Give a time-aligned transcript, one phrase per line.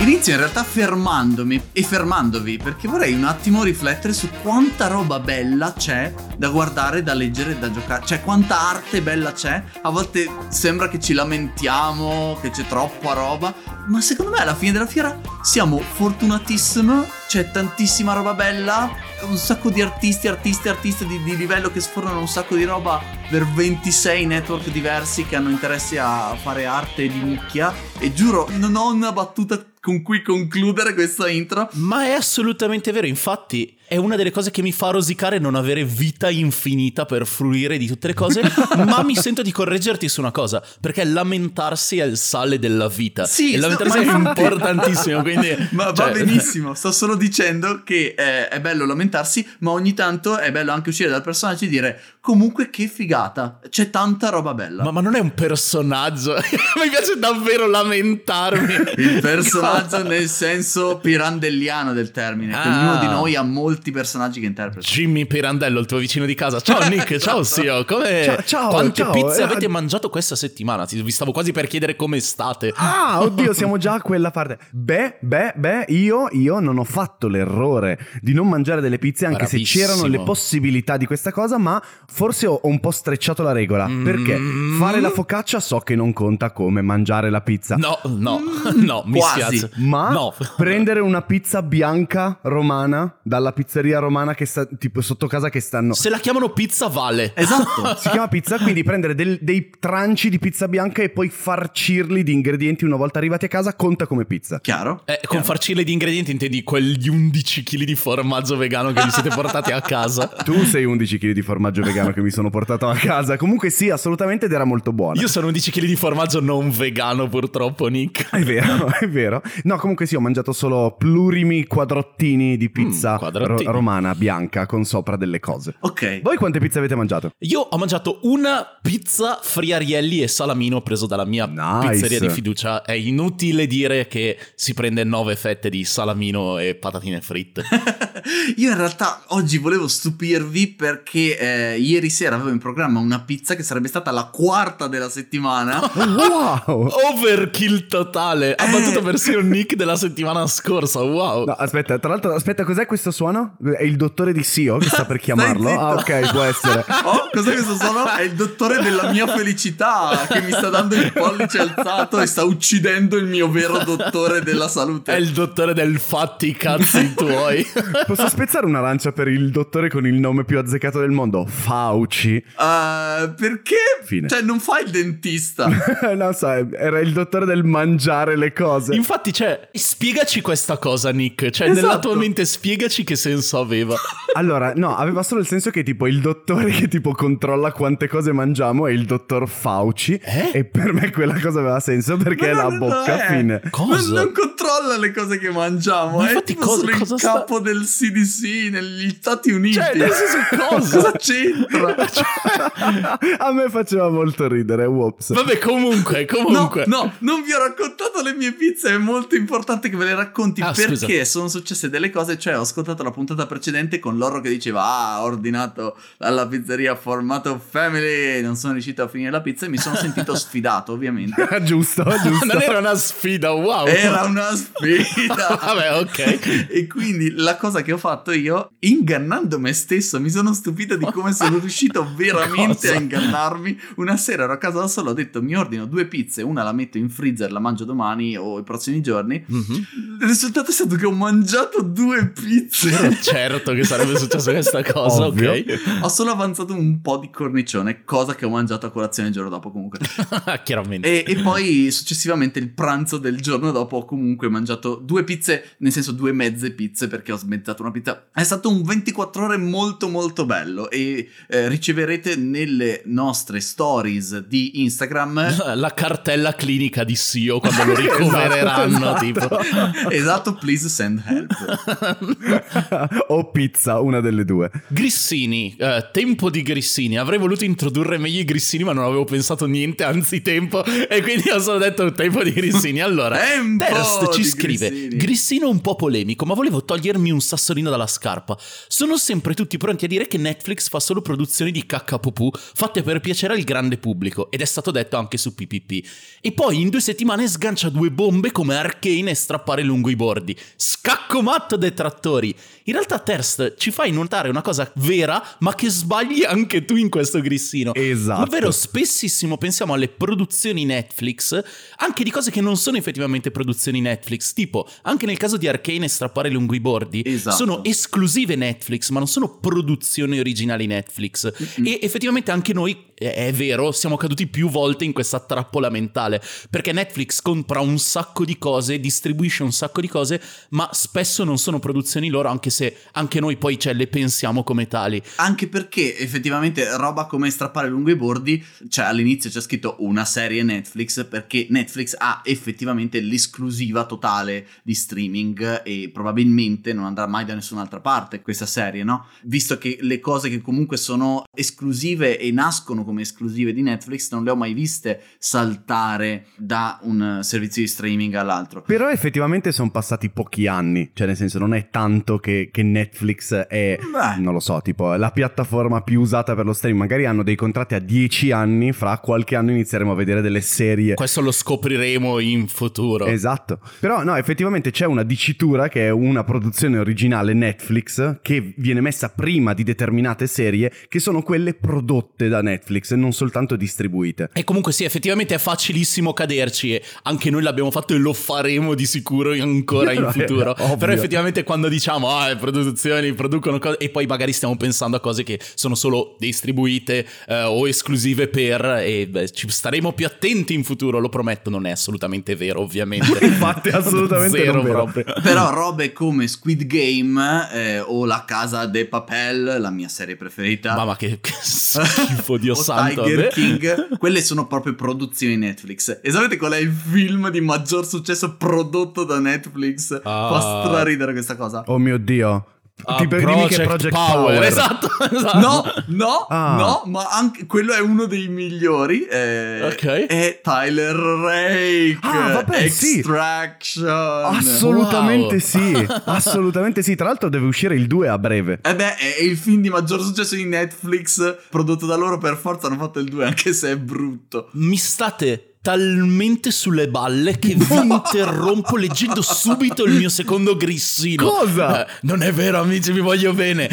[0.00, 5.74] Inizio in realtà fermandomi e fermandovi perché vorrei un attimo riflettere su quanta roba bella
[5.74, 8.06] c'è da guardare, da leggere, da giocare.
[8.06, 9.62] Cioè, quanta arte bella c'è.
[9.82, 13.54] A volte sembra che ci lamentiamo, che c'è troppa roba.
[13.88, 17.04] Ma secondo me alla fine della fiera siamo fortunatissimi.
[17.28, 18.90] C'è tantissima roba bella.
[19.28, 23.02] Un sacco di artisti, artisti, artisti di, di livello che sfornano un sacco di roba
[23.28, 27.70] per 26 network diversi che hanno interesse a fare arte di nicchia.
[27.98, 31.68] E giuro, non ho una battuta con cui concludere questa intro.
[31.72, 35.84] Ma è assolutamente vero, infatti è una delle cose che mi fa rosicare non avere
[35.84, 38.40] vita infinita per fruire di tutte le cose,
[38.86, 43.24] ma mi sento di correggerti su una cosa, perché lamentarsi è il sale della vita.
[43.24, 45.56] Sì, e lamentarsi no, è importantissimo, quindi...
[45.74, 46.06] Ma cioè...
[46.06, 50.70] va benissimo, sto solo dicendo che è, è, bello lamentarsi, ma ogni tanto è bello
[50.70, 54.84] anche uscire dal personaggio e dire comunque che figata, c'è tanta roba bella.
[54.84, 56.34] Ma, ma non è un personaggio,
[56.80, 58.72] mi piace davvero lamentarmi.
[58.98, 62.62] il personaggio nel senso pirandelliano del termine, ah.
[62.62, 63.42] che ognuno di noi ha
[63.80, 64.86] molti personaggi che interpreta.
[64.86, 66.60] Jimmy Pirandello, il tuo vicino di casa.
[66.60, 68.24] Ciao Nick, ciao Sio, come...
[68.24, 69.12] Ciao, ciao Quante ciao.
[69.12, 70.84] pizze eh, avete mangiato questa settimana?
[70.84, 72.72] Vi stavo quasi per chiedere come state.
[72.76, 74.58] Ah, oddio, siamo già a quella parte.
[74.70, 79.46] Beh, beh, beh, io, io non ho fatto l'errore di non mangiare delle pizze anche
[79.46, 83.88] se c'erano le possibilità di questa cosa, ma forse ho, un po' strecciato la regola.
[83.88, 84.04] Mm.
[84.04, 84.38] Perché
[84.78, 87.76] fare la focaccia so che non conta come mangiare la pizza.
[87.76, 88.84] No, no, mm.
[88.84, 89.56] no, mi Quasi.
[89.56, 89.70] spiace.
[89.76, 90.34] Ma no.
[90.56, 95.60] prendere una pizza bianca romana dalla pizza pizzeria romana che sta tipo sotto casa che
[95.60, 95.94] stanno.
[95.94, 97.32] Se la chiamano pizza vale.
[97.36, 97.94] Esatto.
[97.96, 102.32] si chiama pizza, quindi prendere del, dei tranci di pizza bianca e poi farcirli di
[102.32, 104.58] ingredienti una volta arrivati a casa conta come pizza.
[104.58, 105.02] Chiaro?
[105.04, 109.28] Eh, con farcirli di ingredienti intendi quegli 11 kg di formaggio vegano che vi siete
[109.28, 110.26] portati a casa.
[110.44, 113.36] Tu sei 11 kg di formaggio vegano che mi sono portato a casa.
[113.36, 115.20] Comunque sì, assolutamente ed era molto buono.
[115.20, 118.30] Io sono 11 kg di formaggio non vegano purtroppo, Nick.
[118.34, 119.42] È vero, è vero.
[119.64, 125.16] No, comunque sì, ho mangiato solo plurimi quadrottini di pizza mm, romana bianca con sopra
[125.16, 125.74] delle cose.
[125.80, 126.22] Ok.
[126.22, 127.32] Voi quante pizze avete mangiato?
[127.40, 131.90] Io ho mangiato una pizza friarielli e salamino preso dalla mia nice.
[131.90, 132.82] pizzeria di fiducia.
[132.82, 137.64] È inutile dire che si prende nove fette di salamino e patatine fritte.
[138.56, 143.54] Io in realtà oggi volevo stupirvi perché eh, ieri sera avevo in programma una pizza
[143.54, 145.80] che sarebbe stata la quarta della settimana.
[145.94, 146.90] wow!
[147.12, 148.54] Overkill totale.
[148.54, 148.70] Ha eh.
[148.70, 151.02] battuto persino Nick della settimana scorsa.
[151.02, 151.44] Wow.
[151.44, 153.49] No, aspetta, tra l'altro, aspetta, cos'è questo suono?
[153.76, 155.68] È il dottore di Sio che sta per chiamarlo?
[155.70, 156.84] ah, ok, può essere.
[157.10, 158.06] Oh, cos'è questo suono?
[158.06, 162.44] È il dottore della mia felicità che mi sta dando il pollice alzato e sta
[162.44, 165.12] uccidendo il mio vero dottore della salute.
[165.12, 167.66] È il dottore del fatti i cazzi tuoi.
[168.06, 171.46] Posso spezzare una lancia per il dottore con il nome più azzeccato del mondo?
[171.46, 172.36] Fauci.
[172.36, 173.76] Uh, perché?
[174.04, 174.28] Fine.
[174.28, 175.68] Cioè, non fai il dentista.
[176.14, 178.94] non so, era il dottore del mangiare le cose.
[178.94, 181.50] Infatti, cioè, spiegaci questa cosa, Nick.
[181.50, 181.86] Cioè, esatto.
[181.86, 183.96] nella tua mente, spiegaci che senso aveva.
[184.32, 188.30] Allora, no, aveva solo il senso che tipo il dottore che tipo controlla quante cose
[188.32, 190.20] mangiamo è il dottor Fauci.
[190.22, 190.50] Eh?
[190.52, 193.32] E per me quella cosa aveva senso perché è la bocca, è.
[193.32, 193.60] fine.
[193.70, 194.12] Cosa?
[194.12, 196.18] Non, non, controlla le cose che mangiamo.
[196.18, 197.32] Ma è infatti tipo cosa, cosa il sta...
[197.32, 199.74] capo del CDC negli Stati Uniti.
[199.74, 200.96] Cioè, nel senso cosa?
[200.96, 201.94] cosa c'entra?
[203.38, 205.32] A me faceva molto ridere, whoops.
[205.32, 206.84] Vabbè, comunque, comunque.
[206.86, 210.14] No, no, non vi ho raccontato le mie pizze, è molto importante che ve le
[210.14, 211.24] racconti ah, perché scusa.
[211.24, 215.22] sono successe delle cose, cioè ho ascoltato la puntata precedente con loro che diceva "Ah,
[215.22, 219.78] ho ordinato alla pizzeria formato family, non sono riuscito a finire la pizza" e mi
[219.78, 221.46] sono sentito sfidato, ovviamente.
[221.62, 222.46] giusto, giusto.
[222.46, 223.86] non era una sfida, wow.
[223.86, 225.58] Era una sfida.
[225.60, 226.66] Vabbè, ok.
[226.70, 231.06] e quindi la cosa che ho fatto io, ingannando me stesso, mi sono stupito di
[231.12, 232.92] come sono riuscito veramente cosa?
[232.92, 233.80] a ingannarmi.
[233.96, 236.72] Una sera ero a casa da solo, ho detto mi ordino due pizze, una la
[236.72, 239.44] metto in freezer, la mangio domani o i prossimi giorni.
[239.50, 239.82] Mm-hmm.
[240.20, 243.09] Il risultato è stato che ho mangiato due pizze.
[243.22, 245.52] certo che sarebbe successa questa cosa, Ovvio.
[245.52, 246.00] ok.
[246.02, 249.50] Ho solo avanzato un po' di cornicione, cosa che ho mangiato a colazione il giorno
[249.50, 249.98] dopo comunque.
[250.64, 251.24] Chiaramente.
[251.24, 255.92] E, e, poi successivamente il pranzo del giorno dopo ho comunque mangiato due pizze, nel
[255.92, 258.28] senso due mezze pizze perché ho smezzato una pizza.
[258.32, 264.82] È stato un 24 ore molto molto bello e eh, riceverete nelle nostre stories di
[264.82, 270.10] Instagram la cartella clinica di Sio quando lo ricovereranno esatto, tipo.
[270.10, 272.99] esatto, please send help.
[273.28, 274.70] O pizza, una delle due.
[274.88, 277.18] Grissini, eh, tempo di grissini.
[277.18, 280.84] Avrei voluto introdurre meglio i grissini, ma non avevo pensato niente, anzi tempo.
[280.84, 283.00] E quindi ho solo detto tempo di grissini.
[283.00, 283.38] Allora,
[283.78, 285.16] Terst ci scrive: grissini.
[285.16, 288.56] Grissino un po' polemico, ma volevo togliermi un sassolino dalla scarpa.
[288.88, 293.20] Sono sempre tutti pronti a dire che Netflix fa solo produzioni di caccapupù fatte per
[293.20, 294.50] piacere al grande pubblico.
[294.50, 296.08] Ed è stato detto anche su PPP.
[296.40, 300.56] E poi in due settimane sgancia due bombe come Arcane e strappare lungo i bordi.
[300.76, 302.54] Scacco matto detrattori.
[302.90, 307.08] In realtà, Terst, ci fai notare una cosa vera, ma che sbagli anche tu in
[307.08, 307.94] questo grissino.
[307.94, 308.42] Esatto.
[308.42, 311.62] Ovvero, spessissimo pensiamo alle produzioni Netflix,
[311.98, 314.52] anche di cose che non sono effettivamente produzioni Netflix.
[314.54, 317.54] Tipo, anche nel caso di Arcane e strappare lungo i bordi, esatto.
[317.54, 321.48] sono esclusive Netflix, ma non sono produzioni originali Netflix.
[321.48, 321.86] Mm-hmm.
[321.86, 326.40] E effettivamente anche noi, è vero, siamo caduti più volte in questa trappola mentale.
[326.70, 330.40] Perché Netflix compra un sacco di cose, distribuisce un sacco di cose,
[330.70, 334.88] ma spesso non sono produzioni loro, anche se anche noi poi cioè, le pensiamo come
[334.88, 335.22] tali.
[335.36, 340.62] Anche perché effettivamente roba come strappare lungo i bordi, cioè all'inizio c'è scritto una serie
[340.62, 347.54] Netflix, perché Netflix ha effettivamente l'esclusiva totale di streaming e probabilmente non andrà mai da
[347.54, 349.26] nessun'altra parte questa serie, no?
[349.42, 354.44] Visto che le cose che comunque sono esclusive e nascono come esclusive di Netflix non
[354.44, 358.82] le ho mai viste saltare da un servizio di streaming all'altro.
[358.82, 363.52] Però effettivamente sono passati pochi anni, cioè nel senso non è tanto che, che Netflix
[363.52, 364.40] è, Beh.
[364.40, 367.94] non lo so, tipo la piattaforma più usata per lo streaming, magari hanno dei contratti
[367.94, 371.14] a 10 anni, fra qualche anno inizieremo a vedere delle serie.
[371.14, 373.26] Questo lo scopriremo in futuro.
[373.26, 373.80] Esatto.
[373.98, 379.30] Però no, effettivamente c'è una dicitura che è una produzione originale Netflix che viene messa
[379.30, 384.50] prima di determinate serie che sono quelle prodotte da Netflix e non soltanto distribuite.
[384.52, 388.94] E comunque sì, effettivamente è facilissimo caderci e anche noi l'abbiamo fatto e lo faremo
[388.94, 390.74] di sicuro ancora in futuro.
[390.74, 395.20] Però effettivamente quando diciamo ah, le produzioni producono cose e poi magari stiamo pensando a
[395.20, 400.74] cose che sono solo distribuite eh, o esclusive per e beh, ci staremo più attenti
[400.74, 403.38] in futuro, lo prometto, non è assolutamente vero, ovviamente.
[403.44, 405.24] Infatti assolutamente Zero proprio.
[405.42, 410.94] Però robe come Squid Game eh, o La Casa de Papel, la mia serie preferita.
[410.94, 413.22] Mamma che, che schifo, Dio santo.
[413.22, 416.20] Tiger King, quelle sono proprio produzioni Netflix.
[416.22, 420.12] E sapete qual è il film di maggior successo prodotto da Netflix?
[420.22, 420.48] Ah.
[420.50, 421.84] Fa straridere questa cosa.
[421.86, 422.66] Oh mio Dio.
[423.04, 424.54] Uh, Ti Project, che Project Power.
[424.54, 424.62] Power.
[424.62, 425.58] Esatto, esatto.
[425.58, 426.76] No, no, ah.
[426.76, 429.24] no, ma anche quello è uno dei migliori.
[429.24, 430.26] Eh, ok.
[430.26, 432.18] È Tyler Rake.
[432.22, 434.52] Ah, vabbè, Extraction.
[434.52, 434.58] Sì.
[434.58, 435.58] Assolutamente wow.
[435.58, 436.06] sì.
[436.24, 437.14] Assolutamente sì.
[437.14, 438.80] Tra l'altro deve uscire il 2 a breve.
[438.82, 442.38] Eh beh, è il film di maggior successo di Netflix prodotto da loro.
[442.38, 444.68] Per forza hanno fatto il 2, anche se è brutto.
[444.72, 451.48] Mi state talmente sulle balle che vi interrompo leggendo subito il mio secondo grissino.
[451.48, 452.06] Cosa?
[452.06, 453.88] Eh, non è vero, amici, vi voglio bene.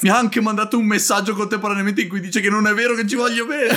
[0.00, 3.06] Mi ha anche mandato un messaggio contemporaneamente in cui dice che non è vero che
[3.06, 3.74] ci voglio bene.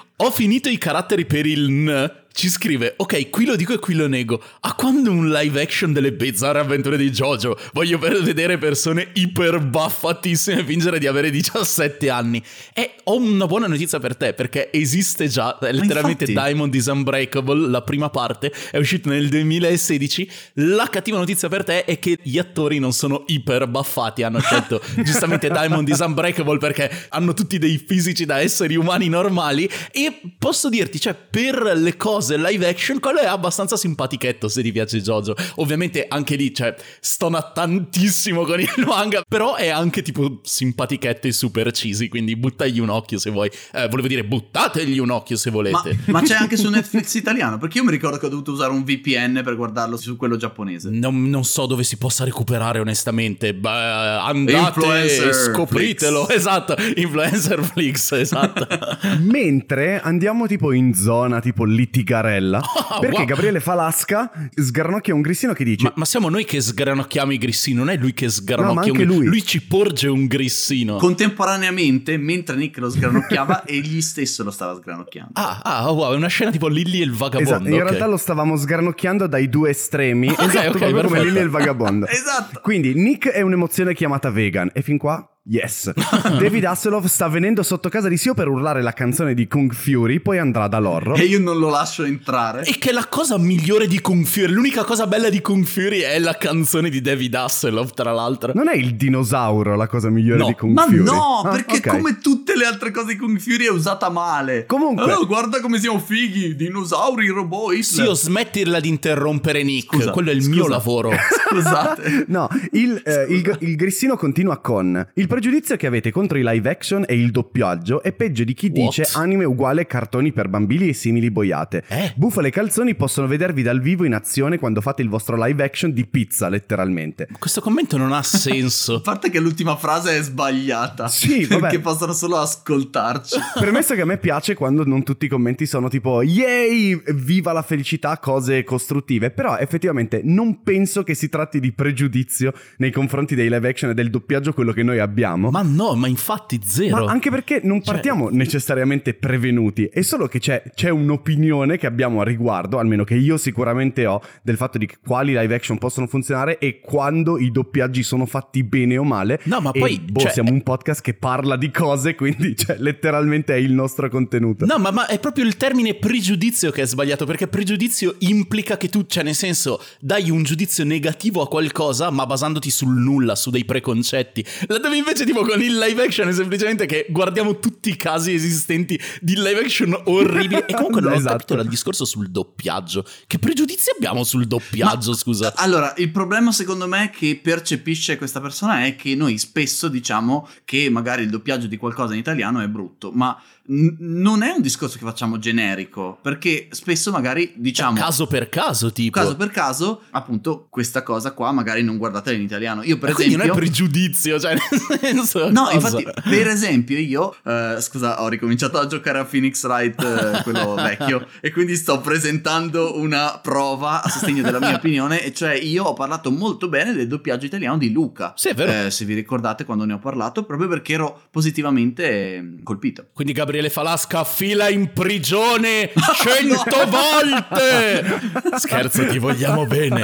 [0.18, 3.94] Ho finito i caratteri per il N ci scrive, ok, qui lo dico e qui
[3.94, 4.42] lo nego.
[4.62, 7.56] A quando un live action delle bizzarre avventure di Jojo?
[7.72, 12.42] Voglio vedere persone iper buffatissime fingere di avere 17 anni.
[12.72, 17.68] E ho una buona notizia per te, perché esiste già, è letteralmente Diamond is Unbreakable,
[17.68, 20.30] la prima parte, è uscita nel 2016.
[20.54, 24.82] La cattiva notizia per te è che gli attori non sono iper buffati, hanno scelto
[25.04, 30.03] giustamente Diamond is Unbreakable perché hanno tutti dei fisici da esseri umani normali e
[30.38, 35.00] posso dirti, cioè, per le cose live action, quello è abbastanza simpatichetto se ti piace
[35.00, 35.34] Jojo.
[35.56, 41.32] Ovviamente anche lì, cioè, stona tantissimo con il manga, però è anche tipo simpatichetto e
[41.32, 43.50] super cheesy, quindi buttagli un occhio se vuoi.
[43.72, 45.98] Eh, volevo dire, buttategli un occhio se volete.
[46.06, 48.72] Ma, ma c'è anche su Netflix italiano, perché io mi ricordo che ho dovuto usare
[48.72, 50.90] un VPN per guardarlo su quello giapponese.
[50.90, 53.54] Non, non so dove si possa recuperare onestamente.
[53.54, 56.24] Beh, andate e scopritelo.
[56.24, 56.36] Flix.
[56.36, 58.66] Esatto, Influencer Flix, esatto.
[59.20, 62.60] Mentre andiamo tipo in zona tipo litigata Garella.
[62.60, 63.24] Oh, perché wow.
[63.24, 67.76] Gabriele Falasca sgranocchia un grissino che dice: ma, ma, siamo noi che sgranocchiamo i grissini,
[67.76, 69.26] non è lui che sgranocchia no, un lui.
[69.26, 70.96] lui ci porge un grissino.
[70.96, 75.32] Contemporaneamente, mentre Nick lo sgranocchiava, egli stesso lo stava sgranocchiando.
[75.34, 77.50] Ah, ah, wow, è una scena tipo Lilly e il vagabondo.
[77.50, 77.86] Esatto, in okay.
[77.86, 80.32] realtà lo stavamo sgranocchiando dai due estremi.
[80.44, 82.06] Okay, esatto, okay, come Lilly e il vagabondo.
[82.06, 82.60] esatto.
[82.60, 84.68] Quindi Nick è un'emozione chiamata vegan.
[84.74, 85.92] E fin qua Yes.
[86.40, 90.20] David Hasselhoff sta venendo sotto casa di Sio per urlare la canzone di Kung Fury,
[90.20, 91.16] poi andrà da Lorro.
[91.16, 92.64] E io non lo lascio entrare.
[92.64, 96.18] E che la cosa migliore di Kung Fury, l'unica cosa bella di Kung Fury è
[96.18, 98.52] la canzone di David Hasselhoff, tra l'altro.
[98.54, 100.46] Non è il dinosauro la cosa migliore no.
[100.46, 101.02] di Kung Ma Fury?
[101.02, 101.98] Ma no, ah, perché okay.
[101.98, 104.64] come tutte le altre cose di Kung Fury è usata male.
[104.64, 105.12] Comunque...
[105.12, 108.16] Oh, guarda come siamo fighi, dinosauri, robot, Hitler.
[108.16, 110.54] Sì, smettirla di interrompere Nick, Scusa, quello è il scusa.
[110.54, 111.10] mio lavoro.
[111.50, 112.24] Scusate.
[112.28, 116.70] no, il, eh, il, il grissino continua con il pregiudizio che avete contro i live
[116.70, 118.78] action e il doppiaggio è peggio di chi What?
[118.78, 121.82] dice anime uguale cartoni per bambini e simili boiate.
[121.88, 122.12] Eh?
[122.14, 125.92] Bufale e calzoni possono vedervi dal vivo in azione quando fate il vostro live action
[125.92, 127.26] di pizza, letteralmente.
[127.36, 128.94] Questo commento non ha senso.
[128.94, 131.08] A parte che l'ultima frase è sbagliata.
[131.08, 131.62] Sì, vabbè.
[131.66, 133.36] Perché possono solo ascoltarci.
[133.58, 137.62] Premesso che a me piace quando non tutti i commenti sono tipo yay, viva la
[137.62, 139.32] felicità, cose costruttive.
[139.32, 143.94] Però effettivamente non penso che si tratti di pregiudizio nei confronti dei live action e
[143.94, 145.22] del doppiaggio quello che noi abbiamo.
[145.50, 147.04] Ma no, ma infatti zero.
[147.04, 151.86] Ma anche perché non Cioè- partiamo necessariamente prevenuti, è solo che c'è, c'è un'opinione che
[151.86, 156.06] abbiamo a riguardo, almeno che io sicuramente ho, del fatto di quali live action possono
[156.06, 159.40] funzionare e quando i doppiaggi sono fatti bene o male.
[159.44, 162.76] No, ma E, poi, boh, cioè- siamo un podcast che parla di cose, quindi cioè,
[162.78, 164.64] letteralmente è il nostro contenuto.
[164.66, 168.88] No, ma, ma è proprio il termine pregiudizio che è sbagliato, perché pregiudizio implica che
[168.88, 173.50] tu, cioè nel senso, dai un giudizio negativo a qualcosa, ma basandoti sul nulla, su
[173.50, 174.44] dei preconcetti.
[174.66, 179.00] Laddove invece tipo con il live action è semplicemente che guardiamo tutti i casi esistenti
[179.20, 180.62] di live action orribili.
[180.66, 181.36] E comunque non ho Esatto.
[181.36, 183.04] capito il discorso sul doppiaggio.
[183.28, 185.52] Che pregiudizi abbiamo sul doppiaggio, Ma- scusa?
[185.54, 190.90] Allora, il problema secondo me che percepisce questa persona è che noi spesso diciamo che
[190.90, 194.98] magari il doppiaggio di qualcosa in italiano è brutto, ma n- non è un discorso
[194.98, 197.98] che facciamo generico, perché spesso magari diciamo...
[197.98, 199.18] caso per caso, tipo.
[199.18, 202.82] caso per caso, appunto, questa cosa qua magari non guardatela in italiano.
[202.82, 203.38] Io per esempio...
[203.38, 204.54] non è pregiudizio, cioè
[205.00, 205.50] nel senso...
[205.50, 205.74] No, cosa?
[205.74, 210.74] infatti, per esempio, io, eh, scusa, ho ricominciato a giocare a Phoenix Wright, eh, quello
[210.76, 215.84] vecchio, e quindi sto presentando una prova a sostegno della mia opinione, e cioè io
[215.84, 218.32] ho parlato molto bene del doppiaggio italiano di Luca.
[218.36, 218.86] Sì, è vero.
[218.86, 223.06] Eh, se vi ricordate quando ne ho parlato, proprio perché ero positivamente eh, colpito.
[223.12, 228.20] Quindi Gabriele Falasca fila in prigione cento volte!
[228.58, 230.02] Scherzo, ti vogliamo bene.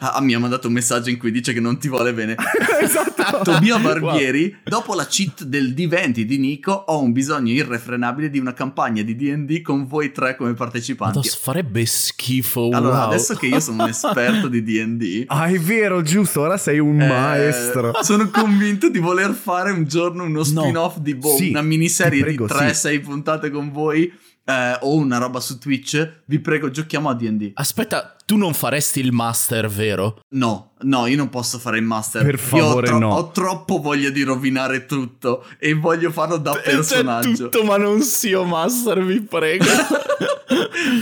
[0.00, 2.36] ah, mi ha mandato un messaggio in cui dice che non ti vuole bene.
[2.80, 3.42] esatto.
[3.42, 8.52] Tobia Barbieri, dopo la cheat del D20 di Nico, ho un bisogno irrefrenabile di una
[8.52, 11.18] campagna di D&D con voi tre come partecipanti.
[11.18, 12.68] Madonna, farebbe schifo.
[12.72, 13.06] Allora, wow.
[13.08, 17.00] adesso che io sono un esperto di D&D, Ah, è vero, giusto, ora sei un
[17.00, 17.92] eh, maestro.
[18.02, 22.20] sono convinto di voler fare un giorno uno spin-off di boh, Sì, una miniserie ti
[22.20, 24.12] prego, di 3-6 puntate con voi
[24.44, 26.22] eh, o una roba su Twitch.
[26.26, 27.52] Vi prego, giochiamo a D&D.
[27.54, 30.20] Aspetta, tu non faresti il master, vero?
[30.30, 32.24] No, no, io non posso fare il master.
[32.24, 33.14] Per favore, io ho, no.
[33.14, 37.28] ho troppo voglia di rovinare tutto e voglio farlo da personaggio.
[37.30, 39.64] C'è tutto, ma non sia master, vi prego.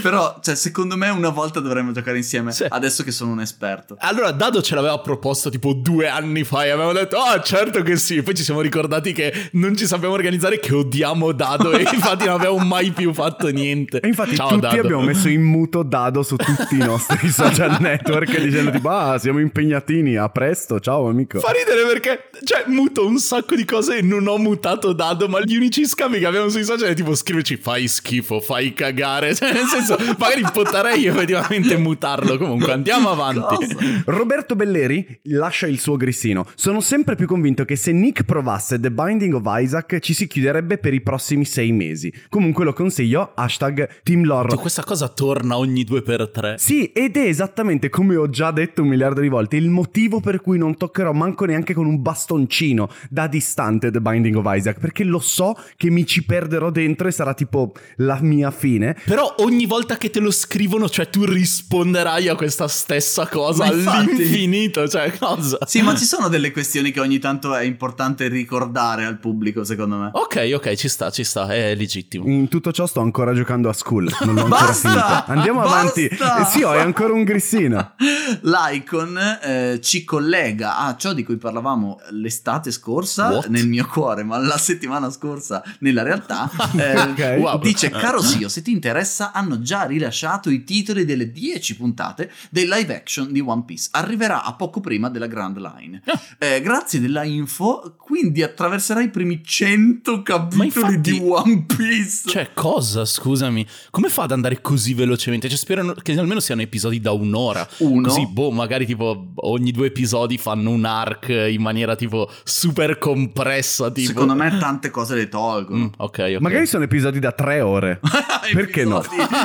[0.01, 2.65] Però, cioè, secondo me una volta dovremmo giocare insieme, Sì.
[2.67, 3.95] adesso che sono un esperto.
[3.99, 7.97] allora, Dado ce l'aveva proposto tipo due anni fa e avevamo detto, ah, certo che
[7.97, 8.21] sì.
[8.21, 12.35] Poi ci siamo ricordati che non ci sappiamo organizzare, che odiamo Dado e infatti non
[12.35, 13.99] abbiamo mai più fatto niente.
[13.99, 14.79] E infatti Ciao, tutti Dado.
[14.81, 19.39] abbiamo messo in muto Dado su tutti i nostri social network dicendo tipo ah siamo
[19.39, 21.39] impegnatini, a presto, ciao amico.
[21.39, 25.41] Fa ridere perché, cioè, muto un sacco di cose e non ho mutato Dado, ma
[25.41, 29.35] gli unici scambi che abbiamo sui social è tipo scriverci fai schifo, fai cagare.
[29.41, 32.37] Cioè, nel senso, magari potrei effettivamente mutarlo.
[32.37, 33.39] Comunque, andiamo avanti.
[33.39, 33.75] Cosa?
[34.05, 36.45] Roberto Belleri lascia il suo grissino.
[36.55, 40.77] Sono sempre più convinto che se Nick provasse The Binding of Isaac ci si chiuderebbe
[40.77, 42.13] per i prossimi sei mesi.
[42.29, 44.57] Comunque lo consiglio, hashtag Team Lorro.
[44.57, 46.55] Questa cosa torna ogni due per tre.
[46.57, 50.41] Sì, ed è esattamente come ho già detto un miliardo di volte il motivo per
[50.41, 55.03] cui non toccherò manco neanche con un bastoncino da distante The Binding of Isaac, perché
[55.03, 58.95] lo so che mi ci perderò dentro e sarà tipo la mia fine.
[59.05, 64.87] Però ogni volta che te lo scrivono, cioè tu risponderai a questa stessa cosa all'infinito.
[64.87, 65.57] Cioè, cosa?
[65.65, 69.97] Sì, ma ci sono delle questioni che ogni tanto è importante ricordare al pubblico, secondo
[69.97, 70.09] me.
[70.13, 72.25] Ok, ok, ci sta, ci sta, è legittimo.
[72.27, 75.25] In tutto ciò sto ancora giocando a school, non l'ho ancora finita.
[75.25, 75.77] Andiamo Basta!
[75.77, 76.05] avanti.
[76.05, 77.93] Eh sì, ho ancora un grissino.
[78.41, 83.47] L'icon eh, ci collega a ciò di cui parlavamo l'estate scorsa What?
[83.47, 86.49] nel mio cuore, ma la settimana scorsa nella realtà.
[86.77, 87.35] eh, Ok.
[87.39, 87.59] Wow.
[87.59, 92.67] Dice, caro Sio, se ti interessa, hanno già rilasciato i titoli delle 10 puntate del
[92.69, 93.89] live action di One Piece.
[93.91, 96.01] Arriverà a poco prima della Grand Line.
[96.05, 96.19] Ah.
[96.37, 102.29] Eh, grazie della info, quindi attraverserà i primi 100 capitoli infatti- di One Piece.
[102.29, 102.81] Cioè, cosa?
[102.81, 103.65] cosa, scusami.
[103.89, 105.47] Come fa ad andare così velocemente?
[105.47, 107.67] Cioè, spero che almeno siano episodi da un'ora.
[107.77, 108.07] Uno.
[108.07, 113.91] Così, boh, magari tipo ogni due episodi fanno un arc in maniera tipo super compressa.
[113.91, 114.07] Tipo.
[114.07, 115.83] Secondo me tante cose le tolgono.
[115.83, 116.39] Mm, ok, ok.
[116.39, 117.99] Magari sono episodi da tre ore.
[118.53, 119.03] Perché no?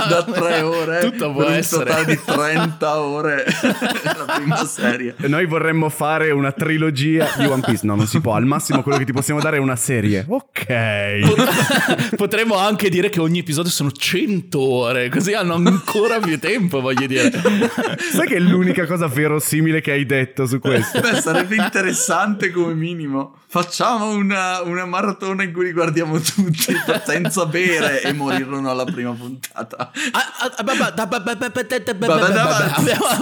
[0.08, 1.00] da tre ore.
[1.00, 1.82] Tutto può essere.
[1.82, 3.44] un totale di 30 ore
[4.02, 5.14] la prima serie.
[5.18, 7.86] Noi vorremmo fare una trilogia di One Piece.
[7.86, 8.34] No, non si può.
[8.34, 10.24] Al massimo quello che ti possiamo dare è una serie.
[10.28, 12.14] Ok.
[12.16, 17.06] Potremmo anche dire che ogni episodio sono 100 ore, così hanno ancora più tempo, voglio
[17.06, 17.25] dire.
[17.30, 21.00] Sai che è l'unica cosa verosimile che hai detto su questo?
[21.00, 23.38] Beh, sarebbe interessante come minimo.
[23.48, 29.12] Facciamo una, una maratona in cui li guardiamo tutti senza bere e morirono alla prima
[29.12, 29.90] puntata.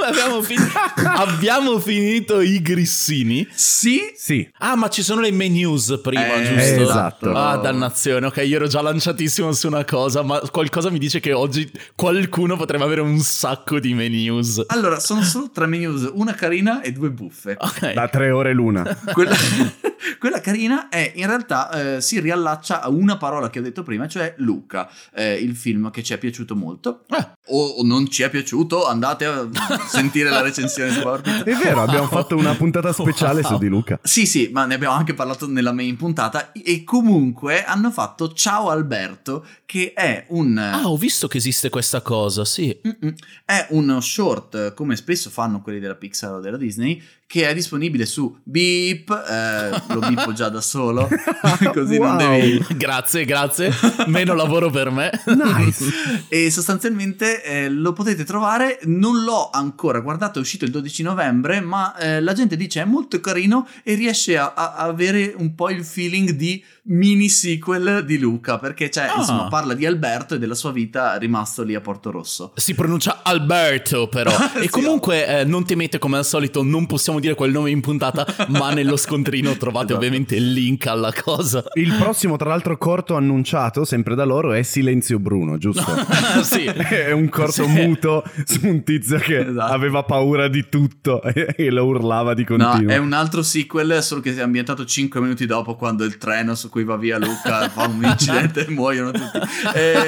[0.06, 0.70] Abbiamo, fin-
[1.04, 3.46] abbiamo finito i grissini.
[3.52, 4.48] Sì, Sì.
[4.58, 6.82] Ah, ma ci sono le menus prima, Eh, giusto?
[6.82, 7.32] esatto.
[7.32, 8.26] Ah, dannazione.
[8.26, 12.56] Ok, io ero già lanciatissimo su una cosa, ma qualcosa mi dice che oggi qualcuno
[12.56, 14.62] potrebbe avere un sacco di menus.
[14.66, 17.56] Allora, sono solo tre menus, una carina e due buffe.
[17.58, 17.92] Ok.
[17.92, 18.82] Da tre ore l'una.
[19.12, 19.34] Quella,
[20.24, 24.08] quella carina è in realtà eh, si riallaccia a una parola che ho detto prima,
[24.08, 27.04] cioè Luca, eh, il film che ci è piaciuto molto.
[27.10, 27.32] Eh.
[27.48, 29.46] O, non ci è piaciuto, andate a
[29.86, 31.42] sentire la recensione su Orbit.
[31.44, 33.52] È vero, abbiamo fatto una puntata speciale Wow.
[33.52, 34.00] su di Luca.
[34.02, 36.52] Sì, sì, ma ne abbiamo anche parlato nella main puntata.
[36.52, 40.56] E comunque hanno fatto Ciao Alberto, che è un.
[40.56, 42.74] Ah, ho visto che esiste questa cosa, sì.
[42.86, 43.14] Mm-mm.
[43.44, 48.06] È uno short, come spesso fanno quelli della Pixar o della Disney, che è disponibile
[48.06, 49.10] su Beep.
[49.10, 51.08] eh, lo beepo già da solo,
[51.72, 52.18] così non Wow.
[52.18, 52.64] devi.
[52.76, 53.70] Grazie, grazie.
[54.06, 55.10] Meno lavoro per me.
[55.26, 55.84] Nice.
[56.28, 58.78] E sostanzialmente eh, lo potete trovare.
[58.84, 62.84] Non l'ho ancora guardato, è uscito il 12 novembre, ma eh, la gente dice è
[62.84, 68.18] molto carino e riesce a, a- avere un po' il feeling di mini sequel di
[68.18, 69.18] Luca, perché cioè, Ah.
[69.18, 72.52] insomma, parla di Alberto e della sua vita rimasto lì a Porto Rosso.
[72.56, 74.30] Si pronuncia Alberto, però.
[74.30, 77.80] Sì, e comunque, eh, non temete, come al solito, non possiamo dire quel nome in
[77.80, 79.98] puntata, ma nello scontrino trovate Esatto.
[79.98, 81.64] ovviamente il link alla cosa.
[81.74, 85.84] Il prossimo, tra l'altro, corto annunciato, sempre da loro, è Silenzio Bruno, giusto?
[86.42, 86.64] sì.
[86.94, 87.68] È un corto Sì.
[87.70, 89.72] muto su un tizio che Esatto.
[89.72, 92.80] aveva paura di tutto e e lo urlava di continuo.
[92.82, 96.54] No, è un altro sequel, solo che è ambientato 5 minuti dopo quando il treno
[96.54, 99.38] su cui va via Luca fa un incidente e muoiono tutti.
[99.74, 100.02] Eh,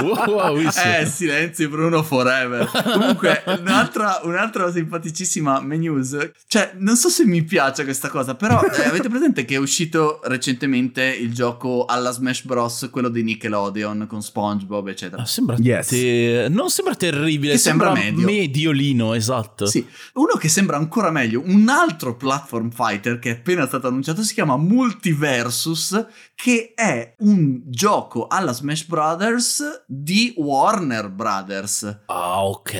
[0.00, 0.24] Wow.
[0.30, 0.58] Wow.
[0.58, 2.68] Eh, silenzio Bruno forever.
[2.92, 5.60] Comunque, un'altra, un'altra simpaticissima
[6.00, 6.30] news.
[6.46, 10.20] Cioè, non so se mi piace questa cosa, però eh, avete presente che è uscito
[10.24, 15.22] recentemente il gioco alla Smash Bros, quello di Nickelodeon con SpongeBob, eccetera.
[15.22, 15.88] Ah, sembra Yes.
[15.88, 18.24] te- non sembra terribile, Che sembra medio.
[18.26, 19.66] mediolino, esatto.
[19.66, 24.22] Sì, uno che sembra ancora meglio, un altro platform fighter che è appena stato annunciato
[24.22, 32.02] si chiama Multiversus, che è un gioco alla Smash Brothers di Warner Brothers.
[32.06, 32.74] Ah, ok.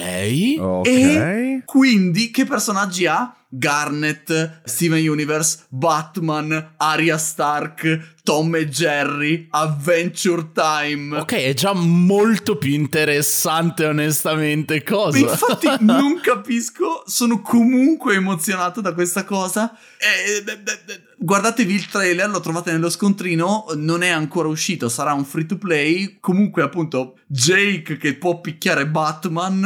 [0.58, 0.86] Ok.
[0.86, 3.34] E quindi che personaggi ha?
[3.52, 11.18] Garnet, Steven Universe, Batman, Arya Stark, Tom e Jerry, Adventure Time.
[11.18, 14.84] Ok, è già molto più interessante, onestamente.
[14.84, 15.18] Cosa?
[15.18, 19.76] Infatti non capisco, sono comunque emozionato da questa cosa.
[19.98, 24.88] Eh, beh, beh, beh, guardatevi il trailer, lo trovate nello scontrino, non è ancora uscito,
[24.88, 26.16] sarà un free to play.
[26.18, 29.62] Comunque appunto Jake che può picchiare Batman,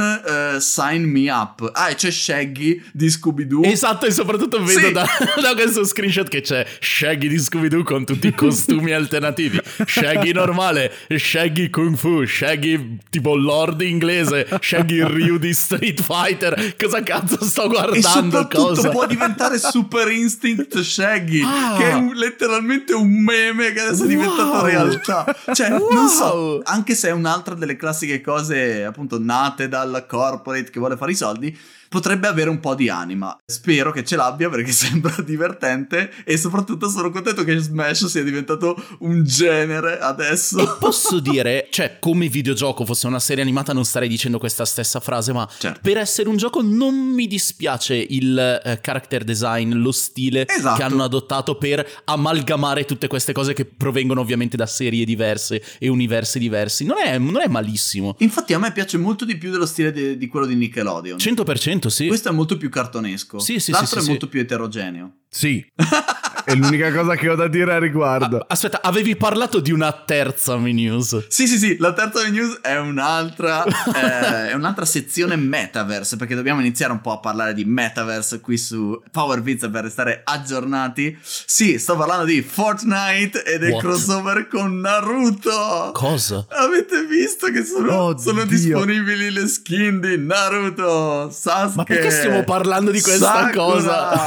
[0.57, 1.71] eh, sign me up.
[1.73, 3.62] Ah, e c'è Shaggy di Scooby-Doo.
[3.62, 4.93] Esatto, e soprattutto vedo Sì.
[4.93, 5.07] da,
[5.40, 9.61] da questo screenshot che c'è Shaggy di Scooby-Doo con tutti i costumi alternativi.
[9.87, 16.75] Shaggy normale, Shaggy Kung Fu, Shaggy tipo Lord inglese, Shaggy Ryu di Street Fighter.
[16.77, 18.03] Cosa cazzo sto e guardando?
[18.09, 18.88] soprattutto Cosa?
[18.90, 21.76] può diventare Super Instinct Shaggy, Ah.
[21.76, 24.64] che è un- letteralmente un meme che adesso è diventato Wow.
[24.64, 25.24] realtà.
[25.52, 26.09] Cioè, non Wow.
[26.09, 31.12] so, anche se è un'altra delle classiche cose appunto nate dalla corporate che vuole fare
[31.12, 31.57] i soldi,
[31.94, 33.38] potrebbe avere un po' di anima.
[33.46, 38.74] Spero che ce l'abbia perché sembra divertente e soprattutto sono contento che Smash sia diventato
[39.00, 40.76] un genere E adesso.
[40.80, 45.33] posso dire, cioè, come videogioco fosse una serie animata, non starei dicendo questa stessa frase,
[45.33, 45.78] ma Certo.
[45.83, 50.76] per essere un gioco non mi dispiace il eh, character design, lo stile Esatto.
[50.76, 55.88] che hanno adottato per amalgamare tutte queste cose che provengono ovviamente da serie diverse e
[55.88, 56.85] universi diversi.
[56.85, 58.16] Non è, non è malissimo.
[58.18, 61.18] Infatti a me piace molto di più dello stile de- di quello di Nickelodeon.
[61.18, 62.07] 100% sì.
[62.07, 63.38] Questo è molto più cartonesco.
[63.38, 64.31] Sì, sì, L'altro sì, è sì, molto sì.
[64.31, 65.12] più eterogeneo.
[65.29, 65.64] Sì.
[66.44, 68.44] È l'unica cosa che ho da dire a riguardo.
[68.46, 71.26] Aspetta, avevi parlato di una terza news.
[71.28, 76.61] Sì, sì, sì, la terza news è un'altra, eh, è un'altra sezione metaverse, perché dobbiamo
[76.61, 81.16] iniziare un po' a parlare di metaverse qui su Power Pizza per restare aggiornati.
[81.22, 83.83] Sì, sto parlando di Fortnite e del What?
[83.83, 85.92] crossover con Naruto.
[85.94, 86.44] Cosa?
[86.50, 91.76] Avete visto che sono, oh, sono disponibili le skin di Naruto, Sasuke?
[91.76, 93.50] Ma perché stiamo parlando di questa Sakura.
[93.52, 94.26] cosa?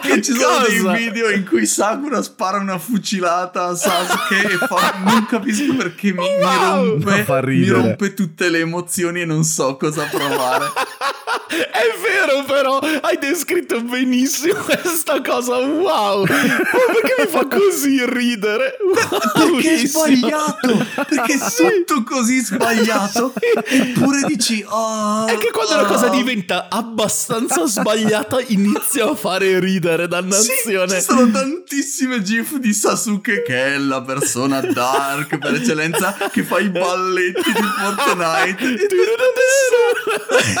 [0.00, 4.94] perché ci sono dei video in cui Sakura spara una fucilata a Sasuke e fa...
[5.04, 6.96] non capisco perché mi, wow.
[6.96, 10.66] mi, rompe, mi rompe tutte le emozioni e non so cosa provare.
[11.48, 15.58] È vero, però hai descritto benissimo questa cosa.
[15.58, 18.76] Wow, perché mi fa così ridere?
[18.82, 20.86] Wow, perché è sbagliato?
[21.08, 23.32] Perché è tutto così sbagliato?
[23.64, 25.78] Eppure dici, oh, è che quando oh.
[25.78, 31.00] una cosa diventa abbastanza sbagliata, inizia a fare ridere, dannazione.
[31.00, 36.58] Sì, sono tantissime gif di Sasuke, che è la persona dark per eccellenza, che fa
[36.58, 38.88] i balletti di Fortnite.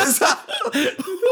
[0.00, 0.70] esatto.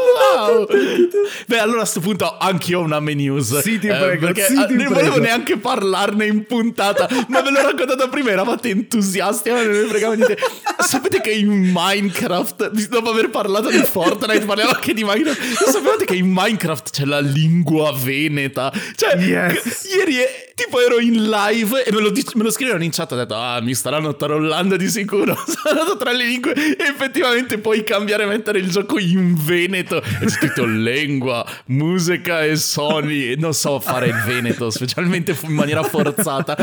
[0.05, 0.67] Wow.
[1.47, 3.59] Beh, allora a questo punto anch'io ho una news.
[3.59, 4.27] Sì, ti eh, prego.
[4.27, 4.93] Perché sì, ti non prego.
[4.93, 9.87] volevo neanche parlarne in puntata, ma ve l'ho raccontata prima, eravate entusiasti, ma non ne
[9.87, 10.37] fregava niente.
[10.79, 15.69] Sapete che in Minecraft, dopo aver parlato di Fortnite, parliamo anche di Minecraft.
[15.69, 18.71] Sapete che in Minecraft c'è la lingua veneta?
[18.95, 19.87] Cioè, yes.
[19.95, 20.17] ieri
[20.55, 23.35] tipo ero in live e me lo, dic- me lo scrivevano in chat, ho detto,
[23.35, 25.35] ah, mi staranno trollando di sicuro.
[25.45, 30.01] Sono andato tra le lingue e effettivamente puoi cambiare e mettere il gioco in veneto.
[30.01, 33.35] C'è scritto lingua, musica e suoni.
[33.35, 36.55] Non so fare il veneto, specialmente in maniera forzata.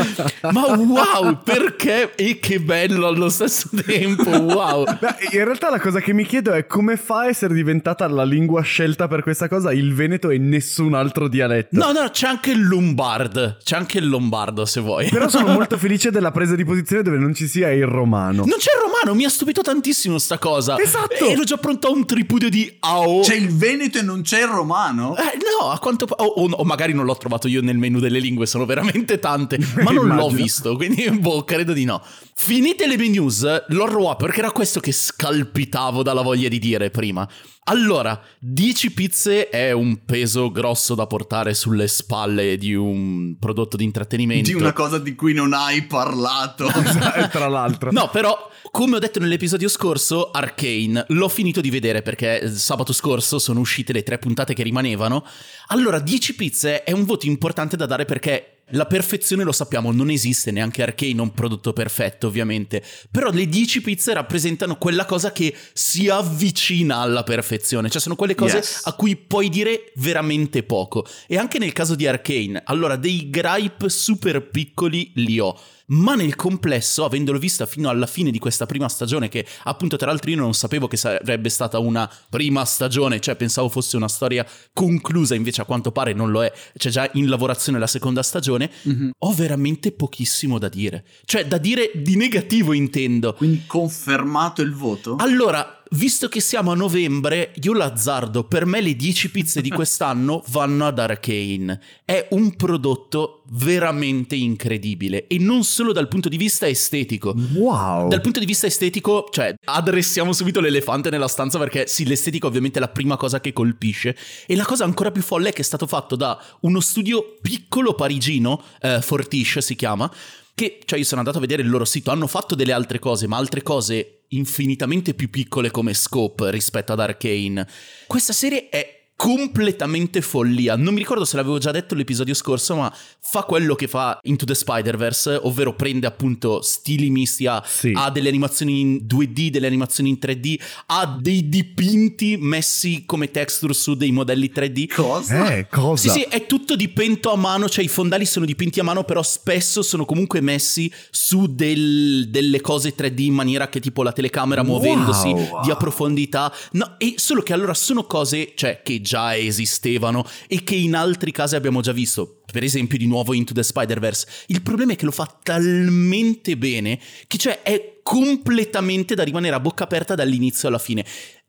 [0.51, 2.15] Ma wow, perché?
[2.15, 4.85] E che bello allo stesso tempo, wow.
[4.99, 8.23] Beh, in realtà la cosa che mi chiedo è come fa a essere diventata la
[8.23, 11.77] lingua scelta per questa cosa il veneto e nessun altro dialetto.
[11.77, 13.57] No, no, c'è anche il lombard.
[13.63, 15.09] C'è anche il lombardo se vuoi.
[15.09, 18.43] Però sono molto felice della presa di posizione dove non ci sia il romano.
[18.45, 20.77] Non c'è il romano, mi ha stupito tantissimo sta cosa.
[20.79, 21.27] Esatto.
[21.27, 23.21] Ero già pronto a un tripudio di AO.
[23.21, 25.15] C'è il veneto e non c'è il romano?
[25.17, 26.05] Eh, no, a quanto...
[26.09, 29.57] O, o, o, magari non l'ho trovato io nel menu delle lingue, sono veramente tante.
[29.83, 32.01] Ma non l'ho visto, quindi boh, credo di no.
[32.35, 37.27] Finite le news, l'horror perché era questo che scalpitavo dalla voglia di dire prima.
[37.65, 43.85] Allora, 10 pizze è un peso grosso da portare sulle spalle di un prodotto di
[43.85, 44.49] intrattenimento.
[44.49, 46.67] Di una cosa di cui non hai parlato.
[47.31, 47.91] Tra l'altro.
[47.91, 53.39] No, però come ho detto nell'episodio scorso, Arcane l'ho finito di vedere perché sabato scorso
[53.39, 55.23] sono uscite le tre puntate che rimanevano.
[55.67, 60.09] Allora, 10 pizze è un voto importante da dare perché la perfezione lo sappiamo, non
[60.09, 65.55] esiste neanche Arcane, un prodotto perfetto ovviamente, però le 10 pizze rappresentano quella cosa che
[65.73, 68.81] si avvicina alla perfezione, cioè sono quelle cose yes.
[68.85, 71.05] a cui puoi dire veramente poco.
[71.27, 76.35] E anche nel caso di Arcane, allora dei gripe super piccoli li ho ma nel
[76.35, 80.37] complesso, avendolo vista fino alla fine di questa prima stagione, che appunto tra l'altro io
[80.37, 85.61] non sapevo che sarebbe stata una prima stagione, cioè pensavo fosse una storia conclusa, invece
[85.61, 89.09] a quanto pare non lo è, c'è già in lavorazione la seconda stagione, mm-hmm.
[89.17, 91.05] ho veramente pochissimo da dire.
[91.25, 93.33] Cioè da dire di negativo intendo.
[93.33, 95.15] Quindi confermato il voto?
[95.19, 100.43] Allora, visto che siamo a novembre, io l'azzardo, per me le 10 pizze di quest'anno
[100.47, 101.79] vanno ad Arcane.
[102.05, 107.35] È un prodotto veramente incredibile e non solo dal punto di vista estetico.
[107.53, 108.07] Wow!
[108.07, 112.77] Dal punto di vista estetico, cioè, adressiamo subito l'elefante nella stanza perché sì, l'estetica ovviamente
[112.77, 115.65] è la prima cosa che colpisce e la cosa ancora più folle è che è
[115.65, 120.11] stato fatto da uno studio piccolo parigino, eh, Fortiche si chiama,
[120.55, 123.27] che, cioè io sono andato a vedere il loro sito, hanno fatto delle altre cose,
[123.27, 127.67] ma altre cose infinitamente più piccole come scope rispetto ad Arcane.
[128.07, 130.75] Questa serie è completamente follia.
[130.75, 134.45] Non mi ricordo se l'avevo già detto l'episodio scorso, ma fa quello che fa Into
[134.45, 137.93] the Spider-Verse, ovvero prende appunto stili misti, ha, sì.
[137.95, 143.73] ha delle animazioni in 2D, delle animazioni in 3D, ha dei dipinti messi come texture
[143.73, 144.93] su dei modelli 3D.
[144.93, 145.53] Cosa?
[145.55, 146.11] Eh, cosa?
[146.11, 149.21] Sì, sì, è tutto dipinto a mano, cioè i fondali sono dipinti a mano, però
[149.21, 154.63] spesso sono comunque messi su del, delle cose 3D in maniera che tipo la telecamera
[154.63, 155.61] muovendosi wow.
[155.63, 156.51] dia profondità.
[156.71, 161.31] No, e solo che allora sono cose, cioè, che già esistevano e che in altri
[161.31, 162.39] casi abbiamo già visto.
[162.51, 164.25] Per esempio, di nuovo Into the Spider-Verse.
[164.47, 169.59] Il problema è che lo fa talmente bene che cioè è completamente da rimanere a
[169.59, 171.05] bocca aperta dall'inizio alla fine.